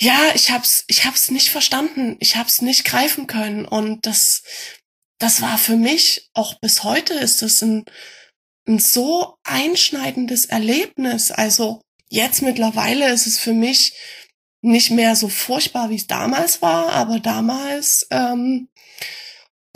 ja, 0.00 0.18
ich 0.34 0.50
hab's, 0.50 0.84
ich 0.88 1.06
hab's 1.06 1.30
nicht 1.30 1.48
verstanden, 1.48 2.16
ich 2.20 2.36
hab's 2.36 2.60
nicht 2.60 2.84
greifen 2.84 3.26
können 3.26 3.64
und 3.64 4.06
das, 4.06 4.42
das 5.18 5.40
war 5.40 5.58
für 5.58 5.76
mich 5.76 6.28
auch 6.34 6.58
bis 6.60 6.84
heute 6.84 7.14
ist 7.14 7.42
es 7.42 7.62
ein 7.62 7.84
ein 8.68 8.78
so 8.78 9.36
einschneidendes 9.44 10.44
Erlebnis. 10.44 11.30
Also 11.30 11.80
jetzt 12.08 12.42
mittlerweile 12.42 13.10
ist 13.12 13.26
es 13.26 13.38
für 13.38 13.54
mich 13.54 13.94
nicht 14.60 14.90
mehr 14.90 15.16
so 15.16 15.28
furchtbar, 15.28 15.90
wie 15.90 15.96
es 15.96 16.06
damals 16.06 16.62
war, 16.62 16.92
aber 16.92 17.20
damals, 17.20 18.06
ähm, 18.10 18.68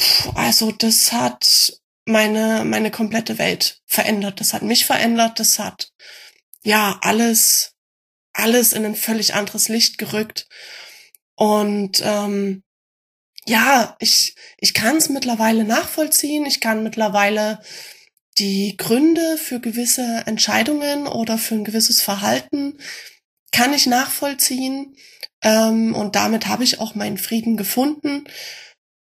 pff, 0.00 0.30
also 0.34 0.72
das 0.72 1.12
hat 1.12 1.80
meine 2.04 2.64
meine 2.64 2.90
komplette 2.90 3.38
Welt 3.38 3.80
verändert. 3.86 4.40
Das 4.40 4.52
hat 4.52 4.62
mich 4.62 4.86
verändert. 4.86 5.38
Das 5.38 5.58
hat 5.58 5.92
ja 6.62 6.98
alles 7.02 7.74
alles 8.32 8.72
in 8.72 8.84
ein 8.84 8.96
völlig 8.96 9.34
anderes 9.34 9.68
Licht 9.68 9.98
gerückt. 9.98 10.48
Und 11.36 12.02
ähm, 12.04 12.62
ja, 13.46 13.96
ich 14.00 14.34
ich 14.58 14.74
kann 14.74 14.96
es 14.96 15.08
mittlerweile 15.08 15.64
nachvollziehen. 15.64 16.46
Ich 16.46 16.60
kann 16.60 16.82
mittlerweile 16.82 17.60
die 18.38 18.76
Gründe 18.76 19.36
für 19.36 19.60
gewisse 19.60 20.24
Entscheidungen 20.26 21.06
oder 21.06 21.38
für 21.38 21.54
ein 21.54 21.64
gewisses 21.64 22.00
Verhalten 22.00 22.78
kann 23.52 23.74
ich 23.74 23.86
nachvollziehen. 23.86 24.96
Ähm, 25.42 25.94
und 25.94 26.16
damit 26.16 26.46
habe 26.46 26.64
ich 26.64 26.80
auch 26.80 26.94
meinen 26.94 27.18
Frieden 27.18 27.56
gefunden. 27.56 28.24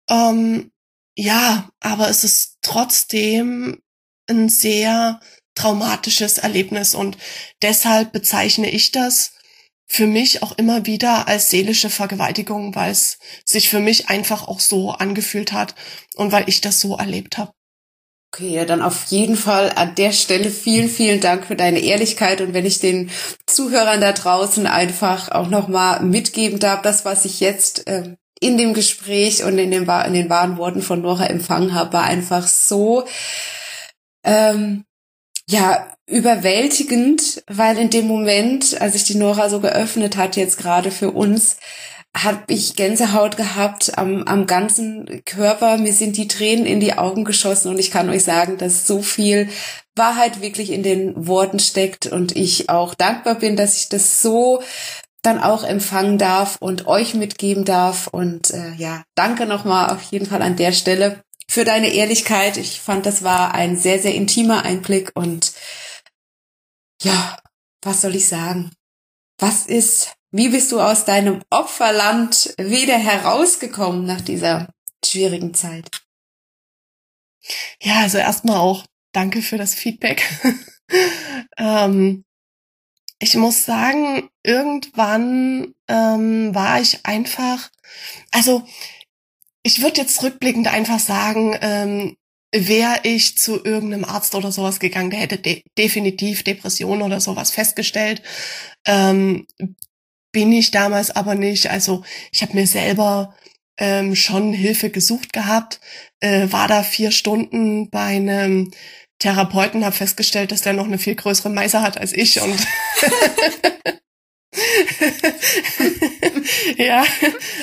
Ähm, 0.08 0.70
ja, 1.16 1.70
aber 1.80 2.08
es 2.08 2.24
ist 2.24 2.58
trotzdem 2.60 3.80
ein 4.28 4.48
sehr 4.48 5.20
traumatisches 5.54 6.38
Erlebnis 6.38 6.94
und 6.94 7.16
deshalb 7.62 8.12
bezeichne 8.12 8.68
ich 8.70 8.90
das 8.90 9.32
für 9.86 10.06
mich 10.06 10.42
auch 10.42 10.52
immer 10.52 10.86
wieder 10.86 11.28
als 11.28 11.50
seelische 11.50 11.90
Vergewaltigung, 11.90 12.74
weil 12.74 12.90
es 12.90 13.18
sich 13.44 13.68
für 13.68 13.78
mich 13.78 14.08
einfach 14.08 14.48
auch 14.48 14.58
so 14.58 14.90
angefühlt 14.90 15.52
hat 15.52 15.74
und 16.16 16.32
weil 16.32 16.48
ich 16.48 16.60
das 16.60 16.80
so 16.80 16.96
erlebt 16.96 17.38
habe. 17.38 17.52
Okay, 18.34 18.48
ja, 18.48 18.64
dann 18.64 18.82
auf 18.82 19.04
jeden 19.10 19.36
Fall 19.36 19.70
an 19.76 19.94
der 19.94 20.10
Stelle 20.10 20.50
vielen, 20.50 20.88
vielen 20.88 21.20
Dank 21.20 21.46
für 21.46 21.54
deine 21.54 21.78
Ehrlichkeit. 21.78 22.40
Und 22.40 22.52
wenn 22.52 22.66
ich 22.66 22.80
den 22.80 23.10
Zuhörern 23.46 24.00
da 24.00 24.10
draußen 24.10 24.66
einfach 24.66 25.30
auch 25.30 25.48
nochmal 25.48 26.02
mitgeben 26.02 26.58
darf, 26.58 26.82
das, 26.82 27.04
was 27.04 27.24
ich 27.26 27.38
jetzt 27.38 27.86
äh, 27.86 28.16
in 28.40 28.58
dem 28.58 28.74
Gespräch 28.74 29.44
und 29.44 29.56
in, 29.56 29.70
dem, 29.70 29.88
in 29.88 30.14
den 30.14 30.28
wahren 30.28 30.56
Worten 30.56 30.82
von 30.82 31.00
Nora 31.00 31.26
empfangen 31.26 31.74
habe, 31.74 31.92
war 31.92 32.02
einfach 32.02 32.48
so, 32.48 33.04
ähm, 34.24 34.84
ja, 35.48 35.86
überwältigend, 36.06 37.44
weil 37.46 37.78
in 37.78 37.90
dem 37.90 38.08
Moment, 38.08 38.80
als 38.80 38.96
ich 38.96 39.04
die 39.04 39.14
Nora 39.14 39.48
so 39.48 39.60
geöffnet 39.60 40.16
hat, 40.16 40.34
jetzt 40.34 40.58
gerade 40.58 40.90
für 40.90 41.12
uns, 41.12 41.58
habe 42.16 42.44
ich 42.46 42.76
Gänsehaut 42.76 43.36
gehabt 43.36 43.98
am, 43.98 44.22
am 44.24 44.46
ganzen 44.46 45.22
Körper. 45.24 45.78
Mir 45.78 45.92
sind 45.92 46.16
die 46.16 46.28
Tränen 46.28 46.64
in 46.64 46.78
die 46.78 46.96
Augen 46.96 47.24
geschossen 47.24 47.68
und 47.68 47.78
ich 47.78 47.90
kann 47.90 48.08
euch 48.08 48.22
sagen, 48.22 48.56
dass 48.56 48.86
so 48.86 49.02
viel 49.02 49.48
Wahrheit 49.96 50.40
wirklich 50.40 50.70
in 50.70 50.82
den 50.82 51.26
Worten 51.26 51.58
steckt 51.58 52.06
und 52.06 52.36
ich 52.36 52.68
auch 52.68 52.94
dankbar 52.94 53.34
bin, 53.36 53.56
dass 53.56 53.76
ich 53.76 53.88
das 53.88 54.22
so 54.22 54.62
dann 55.22 55.40
auch 55.40 55.64
empfangen 55.64 56.18
darf 56.18 56.56
und 56.60 56.86
euch 56.86 57.14
mitgeben 57.14 57.64
darf. 57.64 58.06
Und 58.06 58.50
äh, 58.50 58.74
ja, 58.74 59.02
danke 59.14 59.46
nochmal 59.46 59.90
auf 59.90 60.02
jeden 60.02 60.26
Fall 60.26 60.42
an 60.42 60.56
der 60.56 60.72
Stelle 60.72 61.22
für 61.48 61.64
deine 61.64 61.92
Ehrlichkeit. 61.92 62.56
Ich 62.56 62.80
fand, 62.80 63.06
das 63.06 63.24
war 63.24 63.54
ein 63.54 63.76
sehr, 63.76 63.98
sehr 63.98 64.14
intimer 64.14 64.64
Einblick 64.64 65.10
und 65.14 65.52
ja, 67.02 67.36
was 67.82 68.00
soll 68.00 68.14
ich 68.14 68.28
sagen? 68.28 68.70
Was 69.38 69.66
ist, 69.66 70.14
wie 70.36 70.48
bist 70.48 70.72
du 70.72 70.80
aus 70.80 71.04
deinem 71.04 71.42
Opferland 71.48 72.52
wieder 72.58 72.98
herausgekommen 72.98 74.04
nach 74.04 74.20
dieser 74.20 74.68
schwierigen 75.04 75.54
Zeit? 75.54 75.88
Ja, 77.80 78.00
also 78.00 78.18
erstmal 78.18 78.56
auch 78.56 78.84
danke 79.12 79.42
für 79.42 79.58
das 79.58 79.74
Feedback. 79.74 80.28
ähm, 81.56 82.24
ich 83.20 83.36
muss 83.36 83.64
sagen, 83.64 84.28
irgendwann 84.42 85.72
ähm, 85.86 86.52
war 86.52 86.80
ich 86.80 87.06
einfach, 87.06 87.70
also 88.32 88.66
ich 89.62 89.82
würde 89.82 90.00
jetzt 90.00 90.20
rückblickend 90.24 90.66
einfach 90.66 90.98
sagen, 90.98 91.56
ähm, 91.60 92.16
wäre 92.52 92.98
ich 93.04 93.38
zu 93.38 93.64
irgendeinem 93.64 94.04
Arzt 94.04 94.34
oder 94.34 94.50
sowas 94.50 94.80
gegangen, 94.80 95.10
der 95.10 95.20
hätte 95.20 95.38
de 95.38 95.62
definitiv 95.78 96.42
Depression 96.42 97.02
oder 97.02 97.20
sowas 97.20 97.52
festgestellt. 97.52 98.20
Ähm, 98.84 99.46
bin 100.34 100.52
ich 100.52 100.70
damals 100.70 101.10
aber 101.10 101.34
nicht. 101.34 101.70
Also 101.70 102.04
ich 102.30 102.42
habe 102.42 102.52
mir 102.52 102.66
selber 102.66 103.34
ähm, 103.78 104.14
schon 104.14 104.52
Hilfe 104.52 104.90
gesucht 104.90 105.32
gehabt, 105.32 105.80
äh, 106.20 106.48
war 106.50 106.68
da 106.68 106.82
vier 106.82 107.10
Stunden 107.10 107.88
bei 107.88 108.16
einem 108.16 108.70
Therapeuten, 109.18 109.84
habe 109.84 109.96
festgestellt, 109.96 110.52
dass 110.52 110.60
der 110.60 110.74
noch 110.74 110.84
eine 110.84 110.98
viel 110.98 111.14
größere 111.14 111.48
Meise 111.48 111.80
hat 111.80 111.98
als 111.98 112.12
ich 112.12 112.42
und 112.42 112.54
ja, 116.76 117.04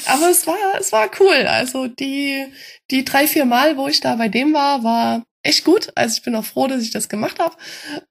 aber 0.06 0.30
es 0.30 0.48
war, 0.48 0.58
es 0.80 0.92
war 0.92 1.10
cool. 1.20 1.46
Also 1.48 1.88
die, 1.88 2.46
die 2.90 3.06
drei, 3.06 3.28
vier 3.28 3.46
Mal, 3.46 3.78
wo 3.78 3.88
ich 3.88 4.00
da 4.00 4.16
bei 4.16 4.30
dem 4.30 4.54
war, 4.54 4.84
war 4.84 5.24
echt 5.44 5.64
gut. 5.64 5.92
Also 5.96 6.18
ich 6.18 6.24
bin 6.24 6.36
auch 6.36 6.46
froh, 6.46 6.68
dass 6.68 6.84
ich 6.84 6.92
das 6.92 7.10
gemacht 7.10 7.40
habe. 7.40 7.56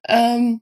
Ähm, 0.07 0.61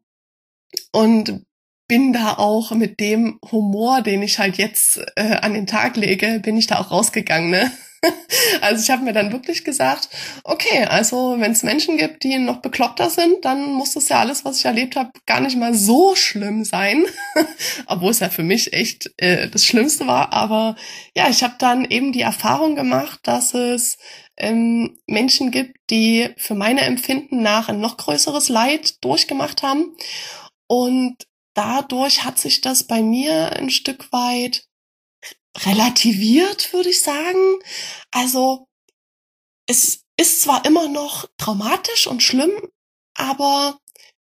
und 0.92 1.46
bin 1.90 2.14
da 2.14 2.36
auch 2.36 2.72
mit 2.72 3.00
dem 3.00 3.40
Humor, 3.52 4.02
den 4.02 4.22
ich 4.22 4.40
halt 4.40 4.58
jetzt 4.58 5.02
äh, 5.16 5.36
an 5.42 5.56
den 5.56 5.68
Tag 5.68 5.98
lege, 5.98 6.40
bin 6.40 6.56
ich 6.56 6.68
da 6.68 6.80
auch 6.80 6.92
rausgegangen. 6.92 7.50
Ne? 7.50 7.72
also 8.62 8.84
ich 8.84 8.92
habe 8.92 9.04
mir 9.04 9.12
dann 9.12 9.32
wirklich 9.32 9.64
gesagt, 9.64 10.08
okay, 10.44 10.86
also 10.86 11.36
wenn 11.40 11.52
es 11.52 11.64
Menschen 11.64 11.98
gibt, 11.98 12.24
die 12.24 12.38
noch 12.38 12.62
bekloppter 12.62 13.10
sind, 13.10 13.44
dann 13.44 13.74
muss 13.74 13.94
das 13.94 14.08
ja 14.08 14.20
alles, 14.20 14.46
was 14.46 14.60
ich 14.60 14.66
erlebt 14.66 14.96
habe, 14.96 15.10
gar 15.26 15.40
nicht 15.40 15.58
mal 15.58 15.74
so 15.74 16.16
schlimm 16.16 16.64
sein. 16.64 17.06
Obwohl 17.88 18.12
es 18.12 18.20
ja 18.20 18.30
für 18.30 18.44
mich 18.44 18.72
echt 18.72 19.12
äh, 19.18 19.50
das 19.50 19.66
Schlimmste 19.66 20.06
war. 20.06 20.32
Aber 20.32 20.76
ja, 21.16 21.28
ich 21.28 21.42
habe 21.44 21.56
dann 21.58 21.86
eben 21.86 22.14
die 22.14 22.22
Erfahrung 22.22 22.76
gemacht, 22.76 23.22
dass 23.24 23.56
es 23.56 23.98
ähm, 24.38 25.00
Menschen 25.08 25.50
gibt, 25.50 25.76
die 25.90 26.30
für 26.38 26.54
meine 26.54 26.82
Empfinden 26.82 27.42
nach 27.42 27.68
ein 27.68 27.80
noch 27.80 27.98
größeres 27.98 28.48
Leid 28.48 29.04
durchgemacht 29.04 29.64
haben. 29.64 29.96
Und 30.68 31.16
dadurch 31.60 32.24
hat 32.24 32.40
sich 32.40 32.62
das 32.62 32.86
bei 32.86 33.02
mir 33.02 33.52
ein 33.52 33.70
Stück 33.70 34.14
weit 34.14 34.66
relativiert, 35.66 36.72
würde 36.72 36.90
ich 36.90 37.02
sagen. 37.02 37.60
Also 38.12 38.70
es 39.68 40.06
ist 40.16 40.42
zwar 40.42 40.64
immer 40.64 40.88
noch 40.88 41.28
traumatisch 41.38 42.08
und 42.08 42.24
schlimm, 42.24 42.54
aber 43.14 43.78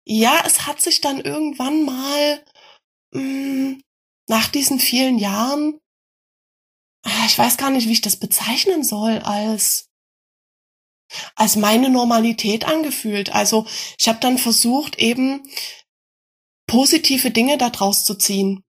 ja, 0.03 0.43
es 0.45 0.67
hat 0.67 0.81
sich 0.81 0.99
dann 0.99 1.21
irgendwann 1.21 1.85
mal 1.85 2.43
mh, 3.13 3.21
mm, 3.21 3.83
nach 4.27 4.49
diesen 4.49 4.79
vielen 4.79 5.17
Jahren, 5.17 5.79
ah, 7.03 7.25
ich 7.27 7.37
weiß 7.37 7.55
gar 7.55 7.69
nicht, 7.69 7.87
wie 7.87 7.93
ich 7.93 8.01
das 8.01 8.17
bezeichnen 8.17 8.83
soll, 8.83 9.19
als 9.19 9.87
als 11.35 11.55
meine 11.57 11.89
Normalität 11.89 12.65
angefühlt. 12.65 13.33
Also 13.33 13.65
ich 13.97 14.07
habe 14.07 14.19
dann 14.19 14.37
versucht, 14.37 14.97
eben 14.99 15.43
positive 16.71 17.31
Dinge 17.31 17.57
daraus 17.57 18.05
zu 18.05 18.15
ziehen. 18.15 18.63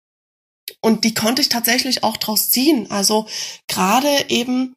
Und 0.80 1.04
die 1.04 1.14
konnte 1.14 1.40
ich 1.40 1.48
tatsächlich 1.48 2.02
auch 2.02 2.16
draus 2.16 2.50
ziehen. 2.50 2.90
Also 2.90 3.26
gerade 3.68 4.08
eben 4.28 4.74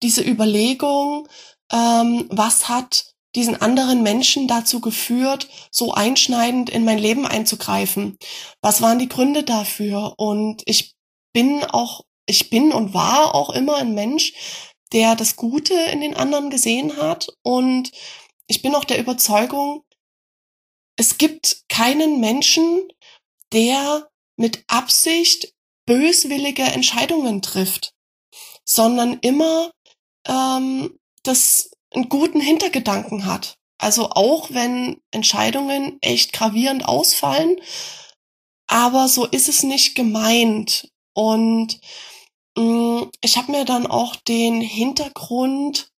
diese 0.00 0.22
Überlegung, 0.22 1.26
ähm, 1.72 2.26
was 2.30 2.68
hat 2.68 3.14
diesen 3.34 3.60
anderen 3.60 4.04
Menschen 4.04 4.46
dazu 4.46 4.80
geführt, 4.80 5.48
so 5.72 5.92
einschneidend 5.92 6.70
in 6.70 6.84
mein 6.84 6.98
Leben 6.98 7.26
einzugreifen? 7.26 8.16
Was 8.62 8.80
waren 8.80 9.00
die 9.00 9.08
Gründe 9.08 9.42
dafür? 9.42 10.14
Und 10.16 10.62
ich 10.66 10.94
bin 11.32 11.64
auch, 11.64 12.04
ich 12.26 12.48
bin 12.48 12.70
und 12.70 12.94
war 12.94 13.34
auch 13.34 13.50
immer 13.50 13.78
ein 13.78 13.92
Mensch, 13.94 14.34
der 14.92 15.16
das 15.16 15.34
Gute 15.34 15.74
in 15.74 16.00
den 16.00 16.14
anderen 16.16 16.48
gesehen 16.48 16.96
hat. 16.96 17.26
Und 17.42 17.90
ich 18.46 18.62
bin 18.62 18.76
auch 18.76 18.84
der 18.84 19.00
Überzeugung, 19.00 19.82
es 20.98 21.16
gibt 21.16 21.62
keinen 21.68 22.20
Menschen, 22.20 22.88
der 23.52 24.08
mit 24.36 24.64
Absicht 24.66 25.54
böswillige 25.86 26.64
Entscheidungen 26.64 27.40
trifft, 27.40 27.92
sondern 28.64 29.18
immer 29.20 29.70
ähm, 30.26 30.98
das 31.22 31.70
einen 31.94 32.08
guten 32.08 32.40
Hintergedanken 32.40 33.24
hat. 33.24 33.54
Also 33.80 34.10
auch 34.10 34.50
wenn 34.50 35.00
Entscheidungen 35.12 35.98
echt 36.02 36.32
gravierend 36.32 36.84
ausfallen, 36.84 37.60
aber 38.66 39.08
so 39.08 39.24
ist 39.24 39.48
es 39.48 39.62
nicht 39.62 39.94
gemeint. 39.94 40.90
Und 41.14 41.80
mh, 42.56 42.64
mm, 42.64 43.10
ich 43.20 43.36
habe 43.36 43.52
mir 43.52 43.64
dann 43.64 43.86
auch 43.86 44.16
den 44.16 44.60
Hintergrund 44.60 45.90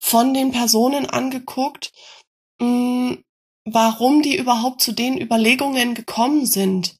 von 0.00 0.32
den 0.32 0.52
Personen 0.52 1.06
angeguckt, 1.06 1.92
mh, 2.60 2.68
mm, 2.68 3.23
warum 3.64 4.22
die 4.22 4.36
überhaupt 4.36 4.82
zu 4.82 4.92
den 4.92 5.20
Überlegungen 5.20 5.94
gekommen 5.94 6.46
sind 6.46 6.96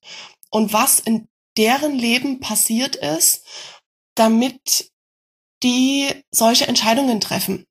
und 0.50 0.72
was 0.72 0.98
in 1.00 1.28
deren 1.56 1.98
Leben 1.98 2.40
passiert 2.40 2.96
ist, 2.96 3.44
damit 4.14 4.90
die 5.62 6.08
solche 6.30 6.66
Entscheidungen 6.66 7.20
treffen. 7.20 7.66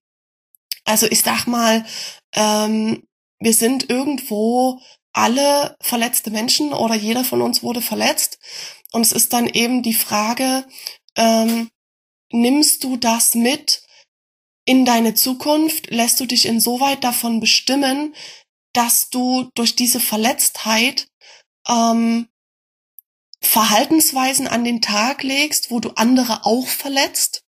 Also 0.86 1.08
ich 1.08 1.22
sag 1.22 1.48
mal, 1.48 1.86
ähm, 2.34 3.04
wir 3.40 3.54
sind 3.54 3.90
irgendwo 3.90 4.80
alle 5.14 5.78
verletzte 5.80 6.32
Menschen 6.32 6.74
oder 6.74 6.96
jeder 6.96 7.24
von 7.24 7.42
uns 7.42 7.62
wurde 7.62 7.82
verletzt. 7.82 8.40
Und 8.92 9.02
es 9.02 9.12
ist 9.12 9.34
dann 9.34 9.48
eben 9.48 9.84
die 9.84 9.94
Frage, 9.94 10.66
ähm, 11.16 11.70
nimmst 12.32 12.84
du 12.84 12.98
das 12.98 13.36
mit 13.36 13.84
in 14.66 14.86
deine 14.86 15.14
Zukunft? 15.14 15.90
Lässt 15.92 16.20
du 16.20 16.26
dich 16.26 16.46
insoweit 16.48 17.04
davon 17.04 17.40
bestimmen, 17.40 18.16
dass 18.74 19.10
du 19.10 19.50
durch 19.56 19.76
diese 19.76 20.00
Verletztheit 20.00 21.08
ähm, 21.68 22.28
Verhaltensweisen 23.42 24.48
an 24.48 24.64
den 24.64 24.82
Tag 24.82 25.24
legst, 25.24 25.70
wo 25.70 25.80
du 25.80 25.92
andere 25.96 26.46
auch 26.46 26.68
verletzt? 26.68 27.44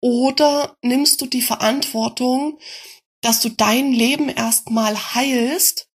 Oder 0.00 0.76
nimmst 0.82 1.20
du 1.20 1.26
die 1.26 1.42
Verantwortung, 1.42 2.58
dass 3.22 3.40
du 3.40 3.50
dein 3.50 3.92
Leben 3.92 4.28
erstmal 4.28 4.96
heilst, 5.14 5.86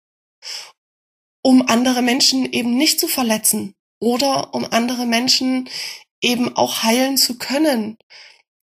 um 1.44 1.68
andere 1.68 2.02
Menschen 2.02 2.52
eben 2.52 2.76
nicht 2.76 3.00
zu 3.00 3.08
verletzen 3.08 3.74
oder 4.02 4.54
um 4.54 4.66
andere 4.72 5.06
Menschen 5.06 5.70
eben 6.22 6.56
auch 6.56 6.84
heilen 6.84 7.18
zu 7.18 7.38
können 7.38 7.98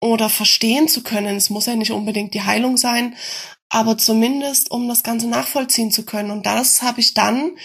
oder 0.02 0.30
verstehen 0.30 0.88
zu 0.88 1.04
können. 1.04 1.38
Es 1.38 1.50
muss 1.50 1.66
ja 1.66 1.76
nicht 1.76 1.92
unbedingt 1.92 2.34
die 2.34 2.44
Heilung 2.44 2.78
sein, 2.78 3.16
aber 3.72 3.98
zumindest 3.98 4.70
um 4.70 4.88
das 4.90 5.02
Ganze 5.02 5.28
nachvollziehen 5.28 5.92
zu 5.92 6.04
können. 6.04 6.30
Und 6.30 6.46
das 6.46 6.82
habe 6.82 7.00
ich 7.00 7.14
dann 7.14 7.58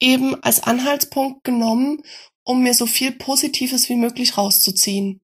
eben 0.00 0.34
als 0.42 0.64
Anhaltspunkt 0.64 1.44
genommen, 1.44 2.02
um 2.44 2.62
mir 2.62 2.74
so 2.74 2.86
viel 2.86 3.12
Positives 3.12 3.88
wie 3.88 3.94
möglich 3.94 4.36
rauszuziehen. 4.36 5.22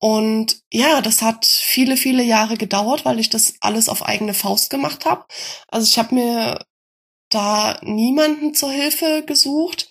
Und 0.00 0.62
ja, 0.72 1.02
das 1.02 1.20
hat 1.20 1.44
viele, 1.44 1.98
viele 1.98 2.22
Jahre 2.22 2.56
gedauert, 2.56 3.04
weil 3.04 3.20
ich 3.20 3.28
das 3.28 3.56
alles 3.60 3.90
auf 3.90 4.02
eigene 4.02 4.32
Faust 4.32 4.70
gemacht 4.70 5.04
habe. 5.04 5.26
Also 5.68 5.86
ich 5.86 5.98
habe 5.98 6.14
mir 6.14 6.64
da 7.28 7.78
niemanden 7.82 8.54
zur 8.54 8.70
Hilfe 8.70 9.24
gesucht, 9.26 9.90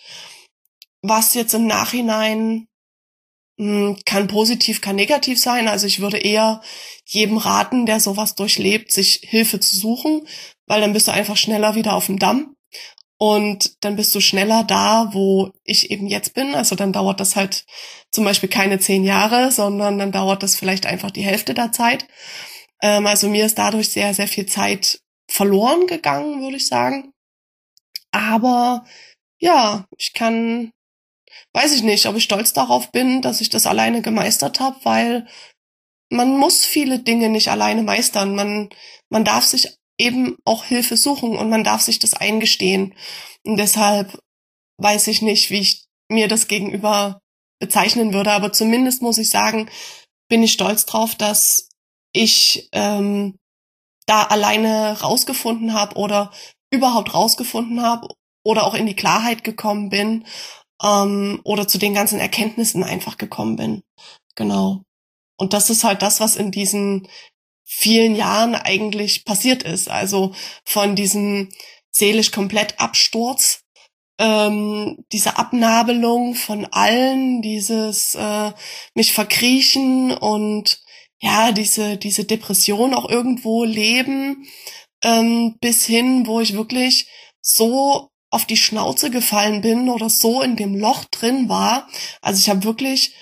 was 1.04 1.36
jetzt 1.36 1.54
im 1.54 1.68
Nachhinein 1.68 2.68
kann 3.58 4.28
positiv, 4.28 4.82
kann 4.82 4.96
negativ 4.96 5.40
sein. 5.40 5.68
Also 5.68 5.88
ich 5.88 6.00
würde 6.00 6.18
eher 6.18 6.62
jedem 7.06 7.38
raten, 7.38 7.86
der 7.86 8.00
sowas 8.00 8.36
durchlebt, 8.36 8.92
sich 8.92 9.22
Hilfe 9.24 9.60
zu 9.60 9.76
suchen, 9.76 10.28
weil 10.68 10.82
dann 10.82 10.94
bist 10.94 11.08
du 11.08 11.12
einfach 11.12 11.38
schneller 11.38 11.76
wieder 11.76 11.96
auf 11.96 12.06
dem 12.06 12.20
Damm. 12.20 12.56
Und 13.20 13.84
dann 13.84 13.96
bist 13.96 14.14
du 14.14 14.20
schneller 14.20 14.64
da, 14.64 15.10
wo 15.12 15.52
ich 15.64 15.90
eben 15.90 16.06
jetzt 16.06 16.36
bin. 16.36 16.54
Also 16.54 16.76
dann 16.76 16.94
dauert 16.94 17.20
das 17.20 17.36
halt 17.36 17.66
zum 18.12 18.24
Beispiel 18.24 18.50
keine 18.50 18.80
zehn 18.80 19.04
Jahre, 19.04 19.52
sondern 19.52 19.98
dann 19.98 20.12
dauert 20.12 20.44
das 20.44 20.56
vielleicht 20.56 20.86
einfach 20.86 21.10
die 21.10 21.26
Hälfte 21.26 21.56
der 21.56 21.72
Zeit. 21.72 22.08
Ähm, 22.82 23.08
also 23.08 23.28
mir 23.28 23.48
ist 23.48 23.58
dadurch 23.58 23.90
sehr, 23.90 24.14
sehr 24.14 24.28
viel 24.28 24.46
Zeit 24.46 25.02
verloren 25.28 25.88
gegangen, 25.88 26.42
würde 26.42 26.58
ich 26.58 26.68
sagen. 26.68 27.12
Aber 28.12 28.86
ja, 29.40 29.88
ich 29.98 30.14
kann, 30.14 30.72
weiß 31.58 31.74
ich 31.74 31.82
nicht, 31.82 32.06
ob 32.06 32.16
ich 32.16 32.24
stolz 32.24 32.54
darauf 32.54 32.92
bin, 32.92 33.24
dass 33.24 33.42
ich 33.42 33.50
das 33.50 33.66
alleine 33.66 34.04
gemeistert 34.04 34.60
habe, 34.60 34.78
weil 34.84 35.28
man 36.12 36.38
muss 36.38 36.64
viele 36.64 37.00
Dinge 37.00 37.30
nicht 37.30 37.50
alleine 37.50 37.82
meistern. 37.82 38.36
Man, 38.36 38.70
man 39.10 39.26
darf 39.26 39.44
sich 39.44 39.76
eben 40.00 40.38
auch 40.46 40.66
Hilfe 40.66 40.98
suchen 40.98 41.36
und 41.36 41.50
man 41.50 41.64
darf 41.64 41.82
sich 41.82 41.98
das 41.98 42.14
eingestehen. 42.14 42.94
Und 43.44 43.58
deshalb 43.58 44.20
weiß 44.80 45.08
ich 45.08 45.24
nicht, 45.24 45.50
wie 45.50 45.62
ich 45.62 45.86
mir 46.12 46.28
das 46.28 46.48
gegenüber 46.48 47.22
bezeichnen 47.60 48.14
würde, 48.14 48.34
aber 48.34 48.54
zumindest 48.54 49.02
muss 49.02 49.18
ich 49.18 49.32
sagen, 49.32 49.68
bin 50.30 50.44
ich 50.44 50.54
stolz 50.54 50.86
drauf, 50.86 51.16
dass 51.16 51.70
ich 52.14 52.70
ähm, 52.72 53.36
da 54.06 54.24
alleine 54.26 55.02
rausgefunden 55.02 55.74
habe 55.74 55.96
oder 55.96 56.32
überhaupt 56.72 57.16
rausgefunden 57.16 57.82
habe 57.82 58.10
oder 58.46 58.68
auch 58.68 58.76
in 58.76 58.86
die 58.86 58.96
Klarheit 58.96 59.44
gekommen 59.44 59.90
bin 59.90 60.24
ähm, 60.84 61.42
oder 61.44 61.68
zu 61.68 61.78
den 61.78 61.94
ganzen 61.94 62.20
Erkenntnissen 62.20 62.84
einfach 62.84 63.18
gekommen 63.18 63.56
bin. 63.56 63.84
Genau. 64.36 64.84
Und 65.38 65.54
das 65.54 65.70
ist 65.70 65.84
halt 65.84 66.02
das, 66.02 66.20
was 66.20 66.36
in 66.36 66.52
diesen 66.52 67.08
vielen 67.64 68.16
Jahren 68.16 68.56
eigentlich 68.56 69.26
passiert 69.26 69.64
ist. 69.64 69.90
Also 69.90 70.34
von 70.64 70.96
diesem 70.96 71.50
seelisch 71.92 72.32
komplett 72.32 72.80
Absturz, 72.80 73.62
ähm, 74.20 75.04
diese 75.12 75.38
Abnabelung 75.38 76.34
von 76.34 76.66
allen, 76.66 77.42
dieses 77.42 78.16
äh, 78.16 78.52
mich 78.96 79.14
verkriechen 79.14 80.12
und 80.12 80.80
ja, 81.20 81.52
diese, 81.52 81.98
diese 81.98 82.26
Depression 82.26 82.94
auch 82.94 83.10
irgendwo 83.10 83.64
leben, 83.64 84.48
ähm, 85.04 85.58
bis 85.60 85.86
hin, 85.86 86.26
wo 86.28 86.40
ich 86.40 86.54
wirklich 86.54 87.10
so 87.42 88.10
auf 88.30 88.46
die 88.46 88.58
Schnauze 88.58 89.10
gefallen 89.10 89.62
bin 89.62 89.90
oder 89.90 90.10
so 90.10 90.42
in 90.42 90.56
dem 90.56 90.76
Loch 90.76 91.06
drin 91.06 91.50
war. 91.50 91.88
Also 92.22 92.40
ich 92.40 92.50
habe 92.50 92.64
wirklich 92.64 93.16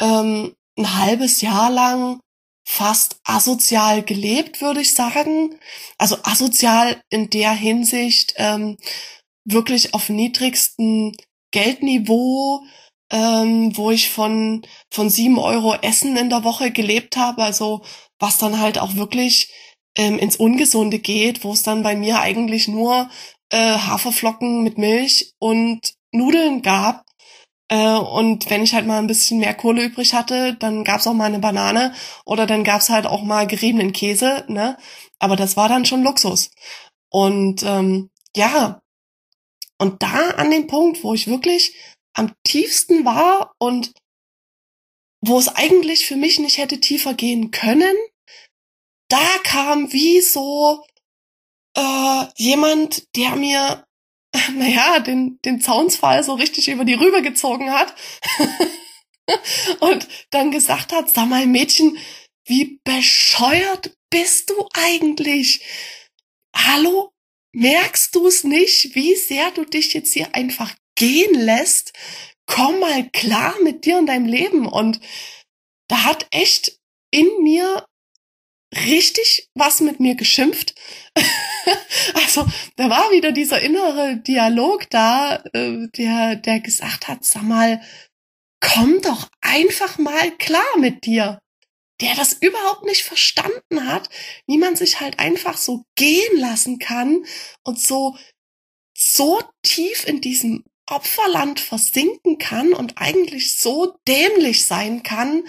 ähm, 0.00 0.54
ein 0.76 0.96
halbes 0.96 1.40
Jahr 1.40 1.70
lang 1.70 2.20
fast 2.66 3.16
asozial 3.24 4.02
gelebt, 4.02 4.60
würde 4.60 4.80
ich 4.80 4.92
sagen. 4.94 5.58
Also 5.96 6.18
asozial 6.22 7.00
in 7.10 7.30
der 7.30 7.52
Hinsicht 7.52 8.34
ähm, 8.36 8.76
wirklich 9.44 9.94
auf 9.94 10.08
niedrigstem 10.10 11.14
Geldniveau, 11.50 12.62
ähm, 13.10 13.74
wo 13.76 13.90
ich 13.90 14.10
von 14.10 14.66
von 14.90 15.08
sieben 15.08 15.38
Euro 15.38 15.74
Essen 15.76 16.16
in 16.16 16.28
der 16.28 16.44
Woche 16.44 16.70
gelebt 16.70 17.16
habe, 17.16 17.42
also 17.42 17.82
was 18.18 18.38
dann 18.38 18.60
halt 18.60 18.78
auch 18.78 18.96
wirklich 18.96 19.50
ähm, 19.96 20.18
ins 20.18 20.36
Ungesunde 20.36 20.98
geht, 20.98 21.44
wo 21.44 21.52
es 21.52 21.62
dann 21.62 21.82
bei 21.82 21.96
mir 21.96 22.20
eigentlich 22.20 22.68
nur 22.68 23.08
äh, 23.50 23.78
Haferflocken 23.78 24.62
mit 24.62 24.78
Milch 24.78 25.34
und 25.38 25.94
Nudeln 26.12 26.62
gab 26.62 27.04
äh, 27.68 27.96
und 27.96 28.48
wenn 28.50 28.62
ich 28.62 28.74
halt 28.74 28.86
mal 28.86 28.98
ein 28.98 29.06
bisschen 29.06 29.40
mehr 29.40 29.54
Kohle 29.54 29.84
übrig 29.84 30.14
hatte, 30.14 30.54
dann 30.54 30.84
gab's 30.84 31.06
auch 31.06 31.14
mal 31.14 31.26
eine 31.26 31.38
Banane 31.38 31.94
oder 32.24 32.46
dann 32.46 32.64
gab's 32.64 32.88
halt 32.88 33.06
auch 33.06 33.22
mal 33.22 33.46
geriebenen 33.46 33.92
Käse, 33.92 34.44
ne? 34.48 34.76
Aber 35.18 35.36
das 35.36 35.56
war 35.56 35.68
dann 35.68 35.84
schon 35.84 36.02
Luxus. 36.02 36.50
Und 37.10 37.62
ähm, 37.62 38.10
ja, 38.36 38.80
und 39.78 40.02
da 40.02 40.30
an 40.30 40.50
dem 40.50 40.66
Punkt, 40.66 41.04
wo 41.04 41.14
ich 41.14 41.28
wirklich 41.28 41.74
am 42.14 42.32
tiefsten 42.44 43.04
war 43.04 43.54
und 43.58 43.92
wo 45.20 45.38
es 45.38 45.48
eigentlich 45.48 46.06
für 46.06 46.16
mich 46.16 46.38
nicht 46.38 46.58
hätte 46.58 46.80
tiefer 46.80 47.14
gehen 47.14 47.50
können, 47.50 47.96
da 49.08 49.20
kam 49.44 49.92
wie 49.92 50.20
so 50.20 50.84
äh, 51.78 52.26
jemand, 52.36 53.04
der 53.16 53.36
mir 53.36 53.84
naja, 54.54 55.00
den, 55.00 55.38
den 55.44 55.60
Zaunsfall 55.60 56.22
so 56.22 56.34
richtig 56.34 56.68
über 56.68 56.84
die 56.84 56.94
Rübe 56.94 57.22
gezogen 57.22 57.70
hat 57.70 57.94
und 59.80 60.06
dann 60.30 60.50
gesagt 60.50 60.92
hat, 60.92 61.08
sag 61.08 61.28
mal 61.28 61.46
Mädchen, 61.46 61.98
wie 62.46 62.80
bescheuert 62.84 63.94
bist 64.10 64.50
du 64.50 64.68
eigentlich? 64.74 65.64
Hallo? 66.54 67.12
Merkst 67.54 68.14
du 68.14 68.26
es 68.26 68.44
nicht, 68.44 68.94
wie 68.94 69.14
sehr 69.14 69.50
du 69.50 69.64
dich 69.64 69.94
jetzt 69.94 70.12
hier 70.12 70.34
einfach 70.34 70.74
gehen 70.96 71.34
lässt? 71.34 71.92
Komm 72.46 72.80
mal 72.80 73.08
klar 73.10 73.54
mit 73.62 73.84
dir 73.84 73.98
und 73.98 74.06
deinem 74.06 74.26
Leben. 74.26 74.66
Und 74.66 75.00
da 75.88 76.04
hat 76.04 76.26
echt 76.30 76.78
in 77.10 77.28
mir 77.42 77.86
richtig 78.74 79.48
was 79.54 79.80
mit 79.80 79.98
mir 79.98 80.14
geschimpft. 80.14 80.74
also 82.14 82.46
da 82.76 82.90
war 82.90 83.10
wieder 83.10 83.32
dieser 83.32 83.60
innere 83.60 84.16
Dialog 84.16 84.88
da, 84.90 85.42
äh, 85.52 85.88
der, 85.96 86.36
der 86.36 86.60
gesagt 86.60 87.08
hat, 87.08 87.24
sag 87.24 87.42
mal, 87.42 87.80
komm 88.60 89.00
doch 89.02 89.28
einfach 89.40 89.98
mal 89.98 90.30
klar 90.38 90.78
mit 90.78 91.04
dir. 91.04 91.38
Der 92.00 92.14
das 92.14 92.32
überhaupt 92.32 92.84
nicht 92.84 93.02
verstanden 93.02 93.88
hat, 93.88 94.08
wie 94.46 94.58
man 94.58 94.76
sich 94.76 95.00
halt 95.00 95.18
einfach 95.18 95.56
so 95.56 95.82
gehen 95.96 96.38
lassen 96.38 96.78
kann 96.78 97.24
und 97.64 97.80
so, 97.80 98.16
so 98.96 99.42
tief 99.62 100.06
in 100.06 100.20
diesem 100.20 100.64
Opferland 100.86 101.60
versinken 101.60 102.38
kann 102.38 102.72
und 102.72 102.98
eigentlich 102.98 103.58
so 103.58 103.98
dämlich 104.06 104.64
sein 104.64 105.02
kann, 105.02 105.44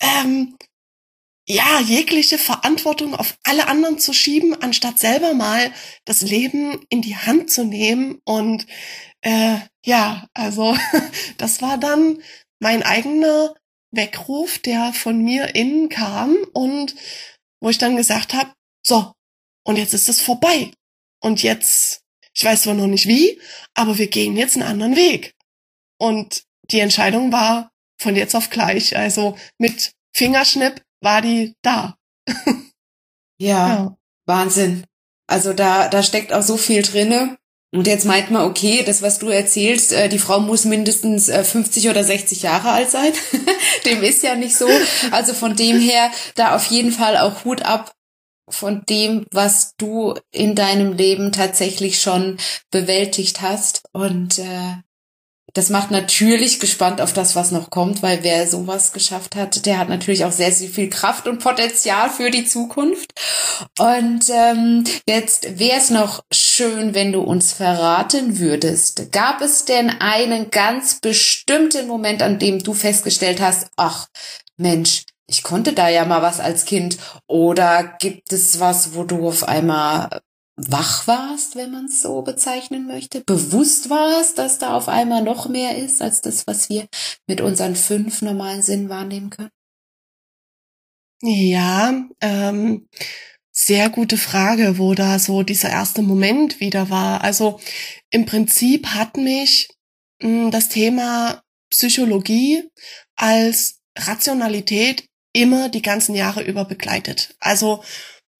ähm, 0.00 0.56
ja, 1.50 1.80
jegliche 1.80 2.38
Verantwortung 2.38 3.16
auf 3.16 3.36
alle 3.42 3.66
anderen 3.66 3.98
zu 3.98 4.12
schieben, 4.12 4.54
anstatt 4.62 5.00
selber 5.00 5.34
mal 5.34 5.72
das 6.04 6.22
Leben 6.22 6.86
in 6.90 7.02
die 7.02 7.16
Hand 7.16 7.50
zu 7.50 7.64
nehmen. 7.64 8.20
Und 8.24 8.66
äh, 9.22 9.58
ja, 9.84 10.28
also 10.32 10.76
das 11.38 11.60
war 11.60 11.76
dann 11.76 12.22
mein 12.60 12.84
eigener 12.84 13.54
Weckruf, 13.90 14.60
der 14.60 14.92
von 14.92 15.20
mir 15.22 15.56
innen 15.56 15.88
kam 15.88 16.36
und 16.52 16.94
wo 17.60 17.68
ich 17.68 17.78
dann 17.78 17.96
gesagt 17.96 18.32
habe, 18.32 18.52
so, 18.86 19.12
und 19.64 19.76
jetzt 19.76 19.92
ist 19.92 20.08
es 20.08 20.20
vorbei. 20.20 20.70
Und 21.20 21.42
jetzt, 21.42 22.02
ich 22.32 22.44
weiß 22.44 22.62
zwar 22.62 22.74
noch 22.74 22.86
nicht 22.86 23.08
wie, 23.08 23.40
aber 23.74 23.98
wir 23.98 24.06
gehen 24.06 24.36
jetzt 24.36 24.56
einen 24.56 24.68
anderen 24.68 24.94
Weg. 24.94 25.34
Und 25.98 26.44
die 26.70 26.78
Entscheidung 26.78 27.32
war 27.32 27.72
von 28.00 28.14
jetzt 28.14 28.36
auf 28.36 28.50
gleich, 28.50 28.96
also 28.96 29.36
mit 29.58 29.92
Fingerschnipp 30.14 30.80
war 31.00 31.22
die 31.22 31.54
da. 31.62 31.96
ja, 33.38 33.68
ja, 33.68 33.96
Wahnsinn. 34.26 34.84
Also 35.26 35.52
da, 35.52 35.88
da 35.88 36.02
steckt 36.02 36.32
auch 36.32 36.42
so 36.42 36.56
viel 36.56 36.82
drinne. 36.82 37.38
Und 37.72 37.86
jetzt 37.86 38.04
meint 38.04 38.32
man, 38.32 38.48
okay, 38.48 38.82
das, 38.84 39.00
was 39.00 39.20
du 39.20 39.28
erzählst, 39.28 39.92
äh, 39.92 40.08
die 40.08 40.18
Frau 40.18 40.40
muss 40.40 40.64
mindestens 40.64 41.28
äh, 41.28 41.44
50 41.44 41.88
oder 41.88 42.02
60 42.02 42.42
Jahre 42.42 42.70
alt 42.70 42.90
sein. 42.90 43.12
dem 43.84 44.02
ist 44.02 44.24
ja 44.24 44.34
nicht 44.34 44.56
so. 44.56 44.68
Also 45.12 45.34
von 45.34 45.54
dem 45.54 45.78
her, 45.78 46.10
da 46.34 46.56
auf 46.56 46.64
jeden 46.66 46.90
Fall 46.90 47.16
auch 47.16 47.44
Hut 47.44 47.62
ab 47.62 47.92
von 48.48 48.82
dem, 48.88 49.24
was 49.30 49.76
du 49.76 50.14
in 50.32 50.56
deinem 50.56 50.92
Leben 50.94 51.30
tatsächlich 51.30 52.02
schon 52.02 52.38
bewältigt 52.72 53.40
hast. 53.40 53.82
Und 53.92 54.40
äh, 54.40 54.74
das 55.54 55.70
macht 55.70 55.90
natürlich 55.90 56.60
gespannt 56.60 57.00
auf 57.00 57.12
das, 57.12 57.36
was 57.36 57.50
noch 57.50 57.70
kommt, 57.70 58.02
weil 58.02 58.22
wer 58.22 58.46
sowas 58.46 58.92
geschafft 58.92 59.36
hat, 59.36 59.66
der 59.66 59.78
hat 59.78 59.88
natürlich 59.88 60.24
auch 60.24 60.32
sehr, 60.32 60.52
sehr 60.52 60.68
viel 60.68 60.90
Kraft 60.90 61.26
und 61.26 61.42
Potenzial 61.42 62.10
für 62.10 62.30
die 62.30 62.44
Zukunft. 62.44 63.12
Und 63.78 64.24
ähm, 64.30 64.84
jetzt 65.06 65.58
wäre 65.58 65.78
es 65.78 65.90
noch 65.90 66.22
schön, 66.32 66.94
wenn 66.94 67.12
du 67.12 67.20
uns 67.20 67.52
verraten 67.52 68.38
würdest, 68.38 69.12
gab 69.12 69.40
es 69.40 69.64
denn 69.64 69.90
einen 69.90 70.50
ganz 70.50 71.00
bestimmten 71.00 71.86
Moment, 71.86 72.22
an 72.22 72.38
dem 72.38 72.62
du 72.62 72.74
festgestellt 72.74 73.40
hast, 73.40 73.68
ach 73.76 74.08
Mensch, 74.56 75.04
ich 75.26 75.44
konnte 75.44 75.72
da 75.72 75.88
ja 75.88 76.04
mal 76.04 76.22
was 76.22 76.40
als 76.40 76.64
Kind. 76.64 76.98
Oder 77.28 77.84
gibt 78.00 78.32
es 78.32 78.58
was, 78.58 78.94
wo 78.94 79.04
du 79.04 79.28
auf 79.28 79.46
einmal 79.46 80.20
wach 80.68 81.06
warst, 81.06 81.56
wenn 81.56 81.70
man 81.70 81.86
es 81.86 82.02
so 82.02 82.22
bezeichnen 82.22 82.86
möchte, 82.86 83.22
bewusst 83.22 83.90
warst, 83.90 84.38
dass 84.38 84.58
da 84.58 84.74
auf 84.76 84.88
einmal 84.88 85.22
noch 85.22 85.48
mehr 85.48 85.76
ist 85.76 86.02
als 86.02 86.20
das, 86.20 86.46
was 86.46 86.68
wir 86.68 86.86
mit 87.26 87.40
unseren 87.40 87.76
fünf 87.76 88.22
normalen 88.22 88.62
Sinnen 88.62 88.88
wahrnehmen 88.88 89.30
können? 89.30 89.50
Ja, 91.22 91.92
ähm, 92.20 92.88
sehr 93.52 93.90
gute 93.90 94.16
Frage, 94.16 94.78
wo 94.78 94.94
da 94.94 95.18
so 95.18 95.42
dieser 95.42 95.68
erste 95.68 96.02
Moment 96.02 96.60
wieder 96.60 96.88
war. 96.88 97.22
Also 97.22 97.60
im 98.10 98.24
Prinzip 98.24 98.86
hat 98.88 99.16
mich 99.16 99.68
mh, 100.22 100.44
hm, 100.44 100.50
das 100.50 100.68
Thema 100.68 101.42
Psychologie 101.70 102.68
als 103.16 103.80
Rationalität 103.96 105.04
immer 105.32 105.68
die 105.68 105.82
ganzen 105.82 106.14
Jahre 106.14 106.42
über 106.42 106.64
begleitet. 106.64 107.36
Also 107.38 107.84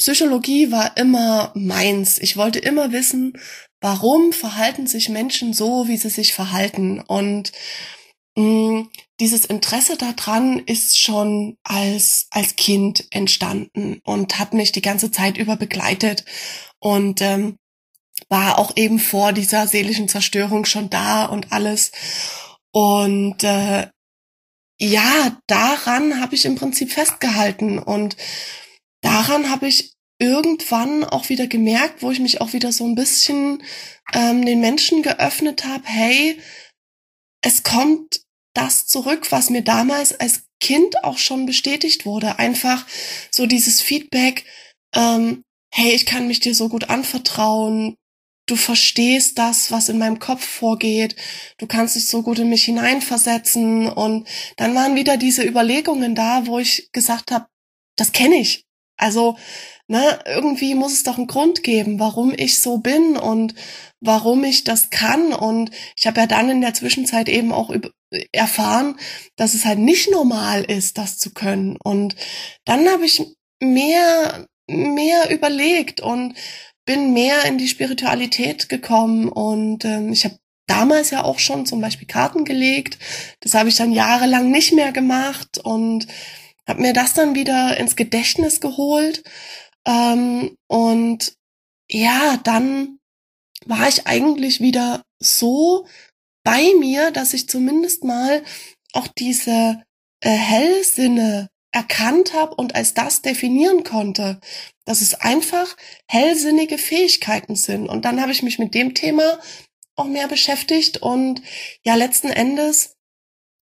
Psychologie 0.00 0.72
war 0.72 0.96
immer 0.96 1.52
meins. 1.54 2.16
Ich 2.18 2.38
wollte 2.38 2.58
immer 2.58 2.90
wissen, 2.90 3.34
warum 3.82 4.32
verhalten 4.32 4.86
sich 4.86 5.10
Menschen 5.10 5.52
so, 5.52 5.88
wie 5.88 5.98
sie 5.98 6.08
sich 6.08 6.32
verhalten. 6.32 7.00
Und 7.00 7.52
mh, 8.34 8.44
mm, 8.44 8.90
dieses 9.20 9.44
Interesse 9.44 9.98
daran 9.98 10.60
ist 10.60 10.98
schon 10.98 11.58
als, 11.64 12.28
als 12.30 12.56
Kind 12.56 13.08
entstanden 13.10 14.00
und 14.02 14.38
hat 14.38 14.54
mich 14.54 14.72
die 14.72 14.80
ganze 14.80 15.10
Zeit 15.10 15.36
über 15.36 15.56
begleitet 15.56 16.24
und 16.78 17.20
ähm, 17.20 17.58
war 18.30 18.58
auch 18.58 18.78
eben 18.78 18.98
vor 18.98 19.34
dieser 19.34 19.66
seelischen 19.66 20.08
Zerstörung 20.08 20.64
schon 20.64 20.88
da 20.88 21.26
und 21.26 21.52
alles. 21.52 21.92
Und 22.72 23.44
äh, 23.44 23.88
ja, 24.78 25.36
daran 25.46 26.22
habe 26.22 26.34
ich 26.36 26.46
im 26.46 26.54
Prinzip 26.54 26.90
festgehalten 26.90 27.78
und 27.78 28.16
daran 29.02 29.50
habe 29.50 29.68
ich 29.68 29.92
irgendwann 30.18 31.02
auch 31.04 31.28
wieder 31.30 31.46
gemerkt, 31.46 32.02
wo 32.02 32.10
ich 32.10 32.20
mich 32.20 32.40
auch 32.40 32.52
wieder 32.52 32.72
so 32.72 32.84
ein 32.84 32.94
bisschen 32.94 33.62
ähm, 34.12 34.44
den 34.44 34.60
Menschen 34.60 35.02
geöffnet 35.02 35.64
habe, 35.64 35.84
hey, 35.86 36.38
es 37.42 37.62
kommt 37.62 38.20
das 38.54 38.86
zurück, 38.86 39.32
was 39.32 39.50
mir 39.50 39.62
damals 39.62 40.18
als 40.18 40.42
Kind 40.60 41.04
auch 41.04 41.16
schon 41.16 41.46
bestätigt 41.46 42.04
wurde. 42.04 42.38
Einfach 42.38 42.86
so 43.30 43.46
dieses 43.46 43.80
Feedback, 43.80 44.44
ähm, 44.94 45.42
hey, 45.72 45.92
ich 45.92 46.04
kann 46.04 46.26
mich 46.26 46.40
dir 46.40 46.54
so 46.54 46.68
gut 46.68 46.90
anvertrauen, 46.90 47.96
du 48.46 48.56
verstehst 48.56 49.38
das, 49.38 49.70
was 49.70 49.88
in 49.88 49.98
meinem 49.98 50.18
Kopf 50.18 50.44
vorgeht, 50.44 51.16
du 51.58 51.66
kannst 51.66 51.96
dich 51.96 52.06
so 52.06 52.22
gut 52.22 52.40
in 52.40 52.50
mich 52.50 52.64
hineinversetzen 52.64 53.88
und 53.88 54.28
dann 54.56 54.74
waren 54.74 54.96
wieder 54.96 55.16
diese 55.16 55.44
Überlegungen 55.44 56.14
da, 56.14 56.46
wo 56.46 56.58
ich 56.58 56.90
gesagt 56.92 57.30
habe, 57.30 57.46
das 57.96 58.12
kenne 58.12 58.36
ich. 58.36 58.64
Also, 59.00 59.36
ne, 59.88 60.18
irgendwie 60.26 60.74
muss 60.74 60.92
es 60.92 61.02
doch 61.02 61.18
einen 61.18 61.26
Grund 61.26 61.62
geben, 61.62 61.98
warum 61.98 62.32
ich 62.36 62.60
so 62.60 62.78
bin 62.78 63.16
und 63.16 63.54
warum 64.00 64.44
ich 64.44 64.64
das 64.64 64.90
kann. 64.90 65.32
Und 65.32 65.70
ich 65.96 66.06
habe 66.06 66.20
ja 66.20 66.26
dann 66.26 66.50
in 66.50 66.60
der 66.60 66.74
Zwischenzeit 66.74 67.28
eben 67.28 67.52
auch 67.52 67.74
erfahren, 68.32 68.96
dass 69.36 69.54
es 69.54 69.64
halt 69.64 69.78
nicht 69.78 70.10
normal 70.10 70.64
ist, 70.64 70.98
das 70.98 71.18
zu 71.18 71.32
können. 71.32 71.76
Und 71.82 72.16
dann 72.64 72.88
habe 72.88 73.04
ich 73.04 73.22
mehr, 73.60 74.46
mehr 74.68 75.30
überlegt 75.30 76.00
und 76.00 76.34
bin 76.86 77.12
mehr 77.12 77.44
in 77.44 77.58
die 77.58 77.68
Spiritualität 77.68 78.68
gekommen 78.68 79.28
und 79.28 79.84
ähm, 79.84 80.12
ich 80.12 80.24
habe 80.24 80.38
damals 80.66 81.10
ja 81.10 81.24
auch 81.24 81.38
schon 81.38 81.66
zum 81.66 81.80
Beispiel 81.80 82.06
Karten 82.06 82.44
gelegt. 82.44 82.98
Das 83.40 83.54
habe 83.54 83.68
ich 83.68 83.76
dann 83.76 83.92
jahrelang 83.92 84.50
nicht 84.50 84.72
mehr 84.72 84.92
gemacht 84.92 85.58
und 85.58 86.06
habe 86.70 86.80
mir 86.80 86.92
das 86.92 87.12
dann 87.12 87.34
wieder 87.34 87.76
ins 87.76 87.96
Gedächtnis 87.96 88.60
geholt. 88.60 89.22
Ähm, 89.86 90.56
und 90.68 91.34
ja, 91.90 92.38
dann 92.44 92.98
war 93.66 93.88
ich 93.88 94.06
eigentlich 94.06 94.60
wieder 94.60 95.02
so 95.18 95.86
bei 96.44 96.72
mir, 96.78 97.10
dass 97.10 97.34
ich 97.34 97.48
zumindest 97.48 98.04
mal 98.04 98.42
auch 98.92 99.08
diese 99.08 99.82
äh, 100.20 100.30
Hellsinne 100.30 101.48
erkannt 101.72 102.34
habe 102.34 102.54
und 102.54 102.74
als 102.74 102.94
das 102.94 103.22
definieren 103.22 103.84
konnte, 103.84 104.40
dass 104.84 105.02
es 105.02 105.14
einfach 105.14 105.76
hellsinnige 106.08 106.78
Fähigkeiten 106.78 107.54
sind. 107.54 107.88
Und 107.88 108.04
dann 108.04 108.20
habe 108.20 108.32
ich 108.32 108.42
mich 108.42 108.58
mit 108.58 108.74
dem 108.74 108.94
Thema 108.94 109.38
auch 109.96 110.06
mehr 110.06 110.28
beschäftigt 110.28 110.98
und 110.98 111.42
ja, 111.84 111.94
letzten 111.94 112.28
Endes 112.28 112.96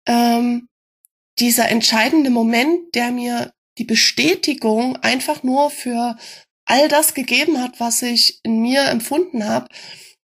ähm, 0.07 0.69
dieser 1.41 1.69
entscheidende 1.69 2.31
Moment, 2.31 2.95
der 2.95 3.11
mir 3.11 3.53
die 3.79 3.85
Bestätigung 3.85 4.97
einfach 4.97 5.43
nur 5.43 5.71
für 5.71 6.17
all 6.65 6.89
das 6.89 7.15
gegeben 7.15 7.61
hat, 7.61 7.81
was 7.81 8.03
ich 8.03 8.41
in 8.43 8.61
mir 8.61 8.85
empfunden 8.85 9.45
habe, 9.45 9.69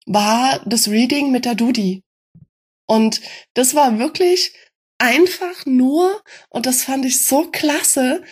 war 0.06 0.62
das 0.66 0.90
Reading 0.90 1.32
mit 1.32 1.46
der 1.46 1.56
Dudi. 1.56 2.04
Und 2.88 3.22
das 3.54 3.76
war 3.76 3.98
wirklich 4.00 4.54
einfach 4.98 5.66
nur, 5.66 6.22
und 6.50 6.66
das 6.66 6.84
fand 6.84 7.06
ich 7.06 7.26
so 7.26 7.50
klasse, 7.50 8.24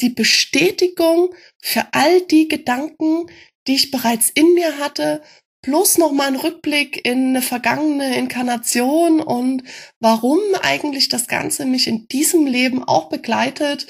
die 0.00 0.10
Bestätigung 0.10 1.34
für 1.62 1.86
all 1.92 2.20
die 2.22 2.48
Gedanken, 2.48 3.26
die 3.66 3.74
ich 3.74 3.90
bereits 3.90 4.30
in 4.30 4.54
mir 4.54 4.78
hatte, 4.78 5.22
plus 5.66 5.98
nochmal 5.98 6.28
ein 6.28 6.36
Rückblick 6.36 7.04
in 7.04 7.30
eine 7.30 7.42
vergangene 7.42 8.16
Inkarnation 8.16 9.20
und 9.20 9.64
warum 9.98 10.38
eigentlich 10.62 11.08
das 11.08 11.26
Ganze 11.26 11.66
mich 11.66 11.88
in 11.88 12.06
diesem 12.06 12.46
Leben 12.46 12.84
auch 12.84 13.08
begleitet. 13.08 13.88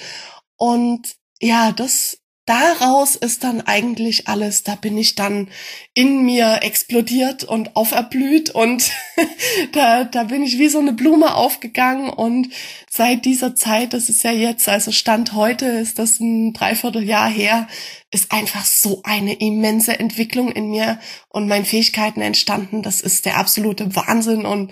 Und 0.56 1.16
ja, 1.38 1.72
das 1.72 2.18
daraus 2.46 3.16
ist 3.16 3.44
dann 3.44 3.60
eigentlich 3.60 4.28
alles, 4.28 4.62
da 4.62 4.76
bin 4.76 4.96
ich 4.96 5.16
dann 5.16 5.48
in 5.94 6.24
mir 6.24 6.60
explodiert 6.62 7.44
und 7.44 7.74
auferblüht 7.74 8.50
und 8.50 8.90
da, 9.72 10.04
da 10.04 10.24
bin 10.24 10.42
ich 10.42 10.58
wie 10.58 10.68
so 10.68 10.78
eine 10.78 10.92
Blume 10.92 11.34
aufgegangen. 11.34 12.08
Und 12.08 12.48
seit 12.88 13.24
dieser 13.24 13.54
Zeit, 13.54 13.92
das 13.92 14.08
ist 14.08 14.22
ja 14.22 14.30
jetzt, 14.30 14.68
also 14.68 14.92
Stand 14.92 15.32
heute 15.32 15.66
ist 15.66 15.98
das 15.98 16.20
ein 16.20 16.52
Dreivierteljahr 16.52 17.28
her, 17.28 17.66
ist 18.12 18.30
einfach 18.32 18.64
so 18.64 19.02
eine 19.04 19.34
immense 19.34 19.98
Entwicklung 19.98 20.52
in 20.52 20.70
mir 20.70 21.00
und 21.28 21.48
meinen 21.48 21.64
Fähigkeiten 21.64 22.22
entstanden. 22.22 22.82
Das 22.82 23.00
ist 23.00 23.26
der 23.26 23.38
absolute 23.38 23.96
Wahnsinn. 23.96 24.46
Und 24.46 24.70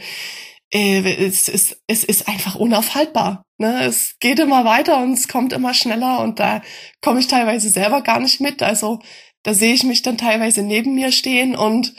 äh, 0.75 1.27
es, 1.27 1.49
ist, 1.49 1.81
es 1.87 2.05
ist 2.05 2.29
einfach 2.29 2.57
unaufhaltbar. 2.57 3.45
Ne? 3.59 3.85
Es 3.85 4.19
geht 4.19 4.41
immer 4.41 4.65
weiter 4.65 4.99
und 4.99 5.13
es 5.13 5.29
kommt 5.29 5.53
immer 5.53 5.73
schneller 5.73 6.21
und 6.21 6.41
da 6.41 6.63
komme 7.01 7.21
ich 7.21 7.29
teilweise 7.29 7.71
selber 7.71 8.03
gar 8.03 8.19
nicht 8.19 8.41
mit. 8.41 8.63
Also 8.63 8.99
da 9.45 9.55
sehe 9.55 9.75
ich 9.75 9.85
mich 9.85 10.03
dann 10.03 10.19
teilweise 10.19 10.63
neben 10.63 10.95
mir 10.95 11.13
stehen 11.13 11.55
und 11.55 11.95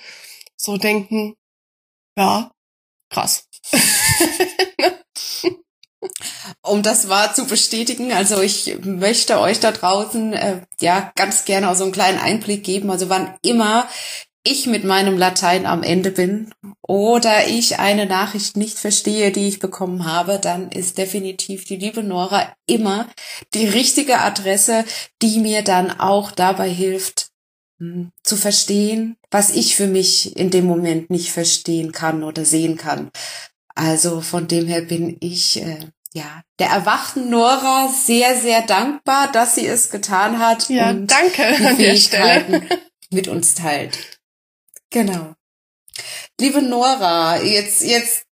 so 0.57 0.77
denken, 0.77 1.35
ja, 2.17 2.51
krass. 3.09 3.47
um 6.61 6.83
das 6.83 7.07
wahr 7.07 7.33
zu 7.33 7.45
bestätigen, 7.45 8.11
also 8.11 8.41
ich 8.41 8.77
möchte 8.83 9.39
euch 9.39 9.59
da 9.59 9.71
draußen 9.71 10.33
äh, 10.33 10.61
ja 10.81 11.11
ganz 11.15 11.45
gerne 11.45 11.69
auch 11.69 11.75
so 11.75 11.83
einen 11.83 11.93
kleinen 11.93 12.19
Einblick 12.19 12.63
geben. 12.63 12.89
Also 12.89 13.09
wann 13.09 13.35
immer 13.41 13.88
ich 14.45 14.67
mit 14.67 14.84
meinem 14.84 15.17
Latein 15.17 15.65
am 15.65 15.84
Ende 15.84 16.12
bin 16.12 16.53
oder 16.88 17.47
ich 17.47 17.79
eine 17.79 18.05
Nachricht 18.05 18.55
nicht 18.55 18.77
verstehe, 18.77 19.31
die 19.31 19.47
ich 19.47 19.60
bekommen 19.60 20.05
habe, 20.05 20.39
dann 20.39 20.71
ist 20.71 20.97
definitiv 20.97 21.65
die 21.65 21.77
liebe 21.77 22.03
Nora 22.03 22.53
immer 22.67 23.10
die 23.53 23.67
richtige 23.67 24.19
Adresse, 24.19 24.86
die 25.21 25.39
mir 25.39 25.63
dann 25.63 25.99
auch 25.99 26.31
dabei 26.31 26.69
hilft, 26.69 27.31
hm, 27.79 28.12
zu 28.23 28.38
verstehen, 28.38 29.17
was 29.31 29.49
ich 29.49 29.75
für 29.75 29.88
mich 29.88 30.38
in 30.38 30.51
dem 30.51 30.65
Moment 30.65 31.10
nicht 31.10 31.31
verstehen 31.31 31.91
kann 31.91 32.23
oder 32.23 32.45
sehen 32.45 32.77
kann. 32.77 33.10
Also 33.73 34.21
von 34.21 34.47
dem 34.47 34.67
her 34.67 34.81
bin 34.81 35.17
ich 35.19 35.62
äh, 35.62 35.79
ja 36.13 36.43
der 36.60 36.69
erwachten 36.69 37.29
Nora 37.29 37.89
sehr 37.89 38.39
sehr 38.39 38.62
dankbar, 38.62 39.31
dass 39.31 39.55
sie 39.55 39.67
es 39.67 39.89
getan 39.89 40.39
hat 40.39 40.69
ja, 40.69 40.91
und 40.91 41.08
danke 41.12 41.55
die 41.58 41.75
Fähigkeiten 41.75 42.69
mit 43.10 43.27
uns 43.27 43.55
teilt. 43.55 44.14
Genau. 44.95 45.36
Liebe 46.39 46.62
Nora, 46.62 47.43
jetzt, 47.43 47.84
jetzt, 47.84 48.27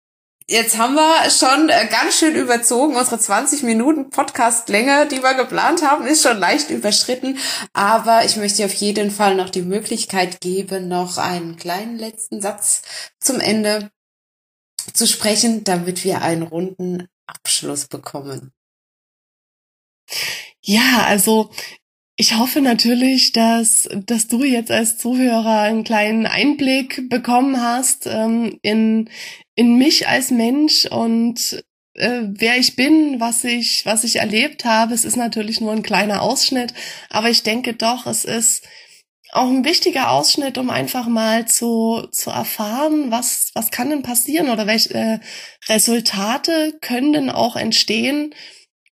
jetzt 0.48 0.78
haben 0.78 0.94
wir 0.94 1.28
schon 1.32 1.70
äh, 1.70 1.88
ganz 1.90 2.20
schön 2.20 2.36
überzogen. 2.36 2.96
Unsere 2.96 3.18
20 3.18 3.64
Minuten 3.64 4.12
Podcastlänge, 4.12 5.08
die 5.08 5.24
wir 5.24 5.34
geplant 5.34 5.82
haben, 5.82 6.06
ist 6.06 6.22
schon 6.22 6.38
leicht 6.38 6.70
überschritten. 6.70 7.40
Aber 7.74 8.26
ich 8.26 8.36
möchte 8.36 8.64
auf 8.64 8.76
jeden 8.76 9.10
Fall 9.10 9.34
noch 9.34 9.50
die 9.50 9.64
Möglichkeit 9.64 10.40
geben, 10.40 10.88
noch 10.88 11.18
einen 11.18 11.56
kleinen 11.56 11.98
letzten 11.98 12.44
Satz 12.44 12.84
zum 13.20 13.40
Ende 13.40 13.90
zu 14.94 15.08
sprechen, 15.08 15.64
damit 15.64 16.04
wir 16.04 16.22
einen 16.22 16.44
runden 16.44 17.08
Abschluss 17.26 17.88
bekommen. 17.88 18.54
Ja, 20.62 21.06
also 21.08 21.50
ich 22.22 22.38
hoffe 22.38 22.62
natürlich, 22.62 23.32
dass, 23.32 23.90
dass 24.06 24.28
du 24.28 24.44
jetzt 24.44 24.70
als 24.70 25.00
Zuhörer 25.00 25.62
einen 25.62 25.84
kleinen 25.84 26.28
Einblick 26.28 27.10
bekommen 27.10 27.60
hast 27.60 28.06
ähm, 28.06 28.60
in, 28.62 29.10
in 29.56 29.80
mich 29.80 30.08
als 30.08 30.30
Mensch 30.30 30.86
und 30.86 31.66
äh, 31.96 32.22
wer 32.28 32.60
ich 32.60 32.76
bin, 32.76 33.20
was 33.20 33.44
ich, 33.44 33.88
was 33.88 34.04
ich 34.04 34.18
erlebt 34.18 34.66
habe. 34.66 34.94
Es 34.94 35.04
ist 35.04 35.16
natürlich 35.16 35.62
nur 35.62 35.72
ein 35.72 35.82
kleiner 35.82 36.22
Ausschnitt, 36.22 36.76
aber 37.10 37.32
ich 37.32 37.42
denke 37.42 37.74
doch, 37.74 38.06
es 38.06 38.24
ist 38.24 38.68
auch 39.32 39.48
ein 39.48 39.66
wichtiger 39.66 40.12
Ausschnitt, 40.12 40.60
um 40.60 40.70
einfach 40.70 41.08
mal 41.08 41.48
zu, 41.48 42.08
zu 42.12 42.30
erfahren, 42.30 43.10
was, 43.10 43.50
was 43.56 43.72
kann 43.72 43.90
denn 43.90 44.04
passieren 44.04 44.52
oder 44.52 44.68
welche 44.68 44.94
äh, 44.94 45.20
Resultate 45.70 46.78
können 46.82 47.14
denn 47.14 47.30
auch 47.32 47.56
entstehen, 47.56 48.36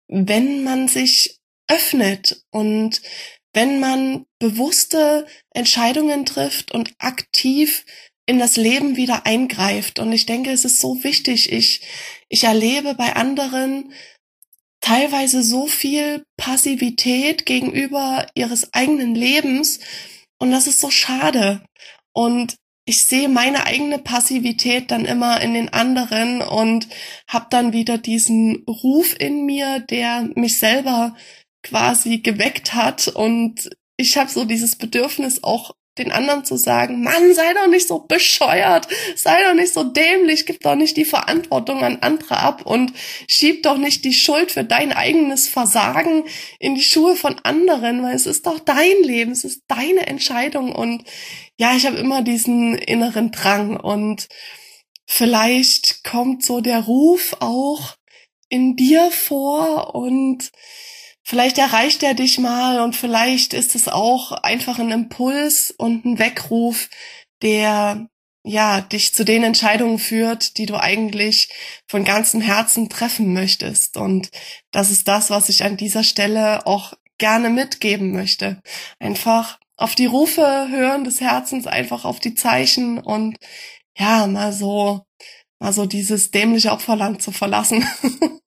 wenn 0.08 0.64
man 0.64 0.88
sich 0.88 1.37
öffnet 1.68 2.44
und 2.52 3.02
wenn 3.54 3.80
man 3.80 4.26
bewusste 4.40 5.26
Entscheidungen 5.54 6.26
trifft 6.26 6.72
und 6.72 6.94
aktiv 7.00 7.86
in 8.28 8.40
das 8.40 8.58
Leben 8.58 8.98
wieder 8.98 9.26
eingreift. 9.26 10.00
Und 10.00 10.12
ich 10.12 10.26
denke, 10.26 10.52
es 10.52 10.66
ist 10.66 10.80
so 10.80 11.04
wichtig. 11.04 11.52
Ich, 11.52 11.82
ich 12.30 12.44
erlebe 12.44 12.94
bei 12.94 13.16
anderen 13.16 13.94
teilweise 14.82 15.42
so 15.42 15.66
viel 15.66 16.24
Passivität 16.38 17.46
gegenüber 17.46 18.28
ihres 18.36 18.74
eigenen 18.74 19.16
Lebens. 19.16 19.80
Und 20.40 20.52
das 20.52 20.68
ist 20.68 20.80
so 20.80 20.92
schade. 20.92 21.66
Und 22.14 22.58
ich 22.86 23.06
sehe 23.06 23.28
meine 23.28 23.66
eigene 23.66 23.98
Passivität 23.98 24.92
dann 24.92 25.06
immer 25.06 25.42
in 25.42 25.54
den 25.54 25.70
anderen 25.70 26.42
und 26.42 26.88
habe 27.28 27.48
dann 27.50 27.74
wieder 27.74 27.98
diesen 27.98 28.64
Ruf 28.66 29.16
in 29.20 29.46
mir, 29.46 29.80
der 29.80 30.30
mich 30.36 30.60
selber 30.60 31.16
quasi 31.70 32.20
geweckt 32.20 32.74
hat. 32.74 33.08
Und 33.08 33.70
ich 33.98 34.18
habe 34.18 34.30
so 34.30 34.46
dieses 34.46 34.76
Bedürfnis 34.76 35.44
auch 35.44 35.76
den 35.98 36.12
anderen 36.12 36.46
zu 36.46 36.58
sagen, 36.58 37.04
Mann, 37.04 37.34
sei 37.34 37.54
doch 37.54 37.68
nicht 37.68 37.88
so 37.88 38.00
bescheuert, 38.00 38.88
sei 39.16 39.44
doch 39.44 39.54
nicht 39.54 39.74
so 39.74 39.84
dämlich, 39.84 40.46
gib 40.46 40.62
doch 40.62 40.76
nicht 40.76 40.98
die 40.98 41.06
Verantwortung 41.06 41.84
an 41.84 41.98
andere 42.02 42.38
ab 42.38 42.66
und 42.66 42.94
schieb 43.28 43.64
doch 43.64 43.78
nicht 43.78 44.06
die 44.06 44.14
Schuld 44.14 44.52
für 44.52 44.64
dein 44.64 44.92
eigenes 44.94 45.48
Versagen 45.48 46.26
in 46.60 46.76
die 46.76 46.84
Schuhe 46.84 47.16
von 47.16 47.40
anderen, 47.40 48.04
weil 48.04 48.16
es 48.16 48.26
ist 48.26 48.46
doch 48.46 48.60
dein 48.60 49.04
Leben, 49.04 49.32
es 49.32 49.44
ist 49.44 49.64
deine 49.68 50.08
Entscheidung. 50.08 50.74
Und 50.74 51.04
ja, 51.58 51.76
ich 51.76 51.86
habe 51.86 51.98
immer 51.98 52.22
diesen 52.22 52.76
inneren 52.78 53.32
Drang 53.32 53.78
und 53.78 54.28
vielleicht 55.06 56.04
kommt 56.04 56.44
so 56.44 56.62
der 56.62 56.82
Ruf 56.82 57.36
auch 57.40 57.96
in 58.50 58.76
dir 58.76 59.12
vor 59.12 59.96
und 59.96 60.52
vielleicht 61.28 61.58
erreicht 61.58 62.04
er 62.04 62.14
dich 62.14 62.40
mal 62.40 62.80
und 62.80 62.96
vielleicht 62.96 63.54
ist 63.54 63.76
es 63.76 63.90
auch 63.90 64.32
einfach 64.32 64.80
ein 64.80 64.92
Impuls 64.92 65.72
und 65.78 66.06
ein 66.06 66.20
Weckruf, 66.20 66.90
der 67.42 68.08
ja 68.44 68.80
dich 68.80 69.14
zu 69.14 69.26
den 69.26 69.44
Entscheidungen 69.44 70.00
führt, 70.00 70.58
die 70.58 70.66
du 70.66 70.80
eigentlich 70.80 71.50
von 71.86 72.06
ganzem 72.06 72.40
Herzen 72.40 72.88
treffen 72.88 73.34
möchtest. 73.34 73.98
Und 73.98 74.30
das 74.72 74.90
ist 74.90 75.10
das, 75.10 75.30
was 75.30 75.50
ich 75.50 75.66
an 75.66 75.76
dieser 75.76 76.06
Stelle 76.06 76.66
auch 76.66 76.94
gerne 77.18 77.50
mitgeben 77.50 78.14
möchte. 78.14 78.62
Einfach 79.00 79.60
auf 79.76 79.96
die 79.96 80.06
Rufe 80.06 80.68
hören 80.70 81.04
des 81.04 81.20
Herzens, 81.20 81.68
einfach 81.68 82.06
auf 82.06 82.22
die 82.22 82.36
Zeichen 82.36 83.00
und 83.00 83.38
ja, 83.98 84.28
mal 84.28 84.54
so, 84.54 85.02
mal 85.60 85.74
so 85.74 85.86
dieses 85.88 86.32
dämliche 86.32 86.72
Opferland 86.72 87.22
zu 87.22 87.34
verlassen. 87.34 87.86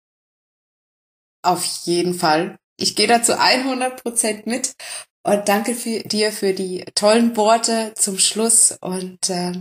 Auf 1.42 1.64
jeden 1.84 2.14
Fall. 2.14 2.59
Ich 2.80 2.96
gehe 2.96 3.06
dazu 3.06 3.38
100 3.38 4.02
Prozent 4.02 4.46
mit 4.46 4.74
und 5.22 5.48
danke 5.48 5.74
für, 5.74 6.00
dir 6.00 6.32
für 6.32 6.54
die 6.54 6.84
tollen 6.94 7.36
Worte 7.36 7.92
zum 7.94 8.18
Schluss 8.18 8.76
und 8.80 9.28
äh, 9.28 9.52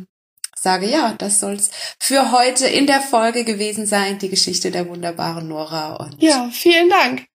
sage 0.58 0.90
ja, 0.90 1.14
das 1.18 1.42
soll's 1.42 1.70
für 2.00 2.32
heute 2.32 2.68
in 2.68 2.88
der 2.88 3.02
Folge 3.02 3.44
gewesen 3.44 3.86
sein, 3.86 4.20
die 4.20 4.30
Geschichte 4.30 4.72
der 4.72 4.88
wunderbaren 4.88 5.50
Nora. 5.50 5.96
Und 5.96 6.22
ja, 6.22 6.50
vielen 6.52 6.90
Dank. 6.90 7.26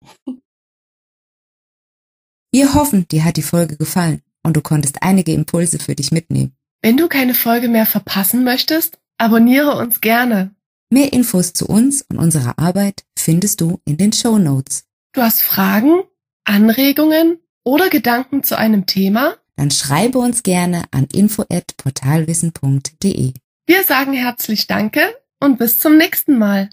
Wir 2.51 2.75
hoffen, 2.75 3.07
dir 3.09 3.25
hat 3.25 3.37
die 3.37 3.43
Folge 3.43 3.77
gefallen 3.77 4.23
und 4.43 4.57
du 4.57 4.63
konntest 4.63 5.03
einige 5.03 5.33
Impulse 5.33 5.79
für 5.79 5.95
dich 5.95 6.13
mitnehmen. 6.13 6.57
Wenn 6.81 6.97
du 6.97 7.09
keine 7.09 7.35
Folge 7.35 7.69
mehr 7.69 7.87
verpassen 7.87 8.43
möchtest, 8.43 8.99
abonniere 9.19 9.77
uns 9.77 10.01
gerne. 10.01 10.55
Mehr 10.91 11.13
Infos 11.13 11.53
zu 11.53 11.67
uns 11.67 12.03
und 12.03 12.19
unserer 12.19 12.59
Arbeit 12.59 13.05
findest 13.19 13.61
du 13.61 13.81
in 13.85 13.99
den 13.99 14.13
Show 14.13 14.39
Notes. 14.39 14.85
Du 15.15 15.23
hast 15.23 15.41
Fragen, 15.43 16.03
Anregungen 16.43 17.39
oder 17.63 17.89
Gedanken 17.89 18.43
zu 18.43 18.59
einem 18.59 18.87
Thema? 18.87 19.37
Dann 19.55 19.71
schreibe 19.71 20.19
uns 20.19 20.43
gerne 20.43 20.87
an 20.91 21.07
info@portalwissen.de. 21.13 23.35
Wir 23.65 23.85
sagen 23.85 24.13
herzlich 24.13 24.67
Danke 24.67 25.03
und 25.39 25.61
bis 25.61 25.79
zum 25.79 25.99
nächsten 25.99 26.37
Mal. 26.37 26.69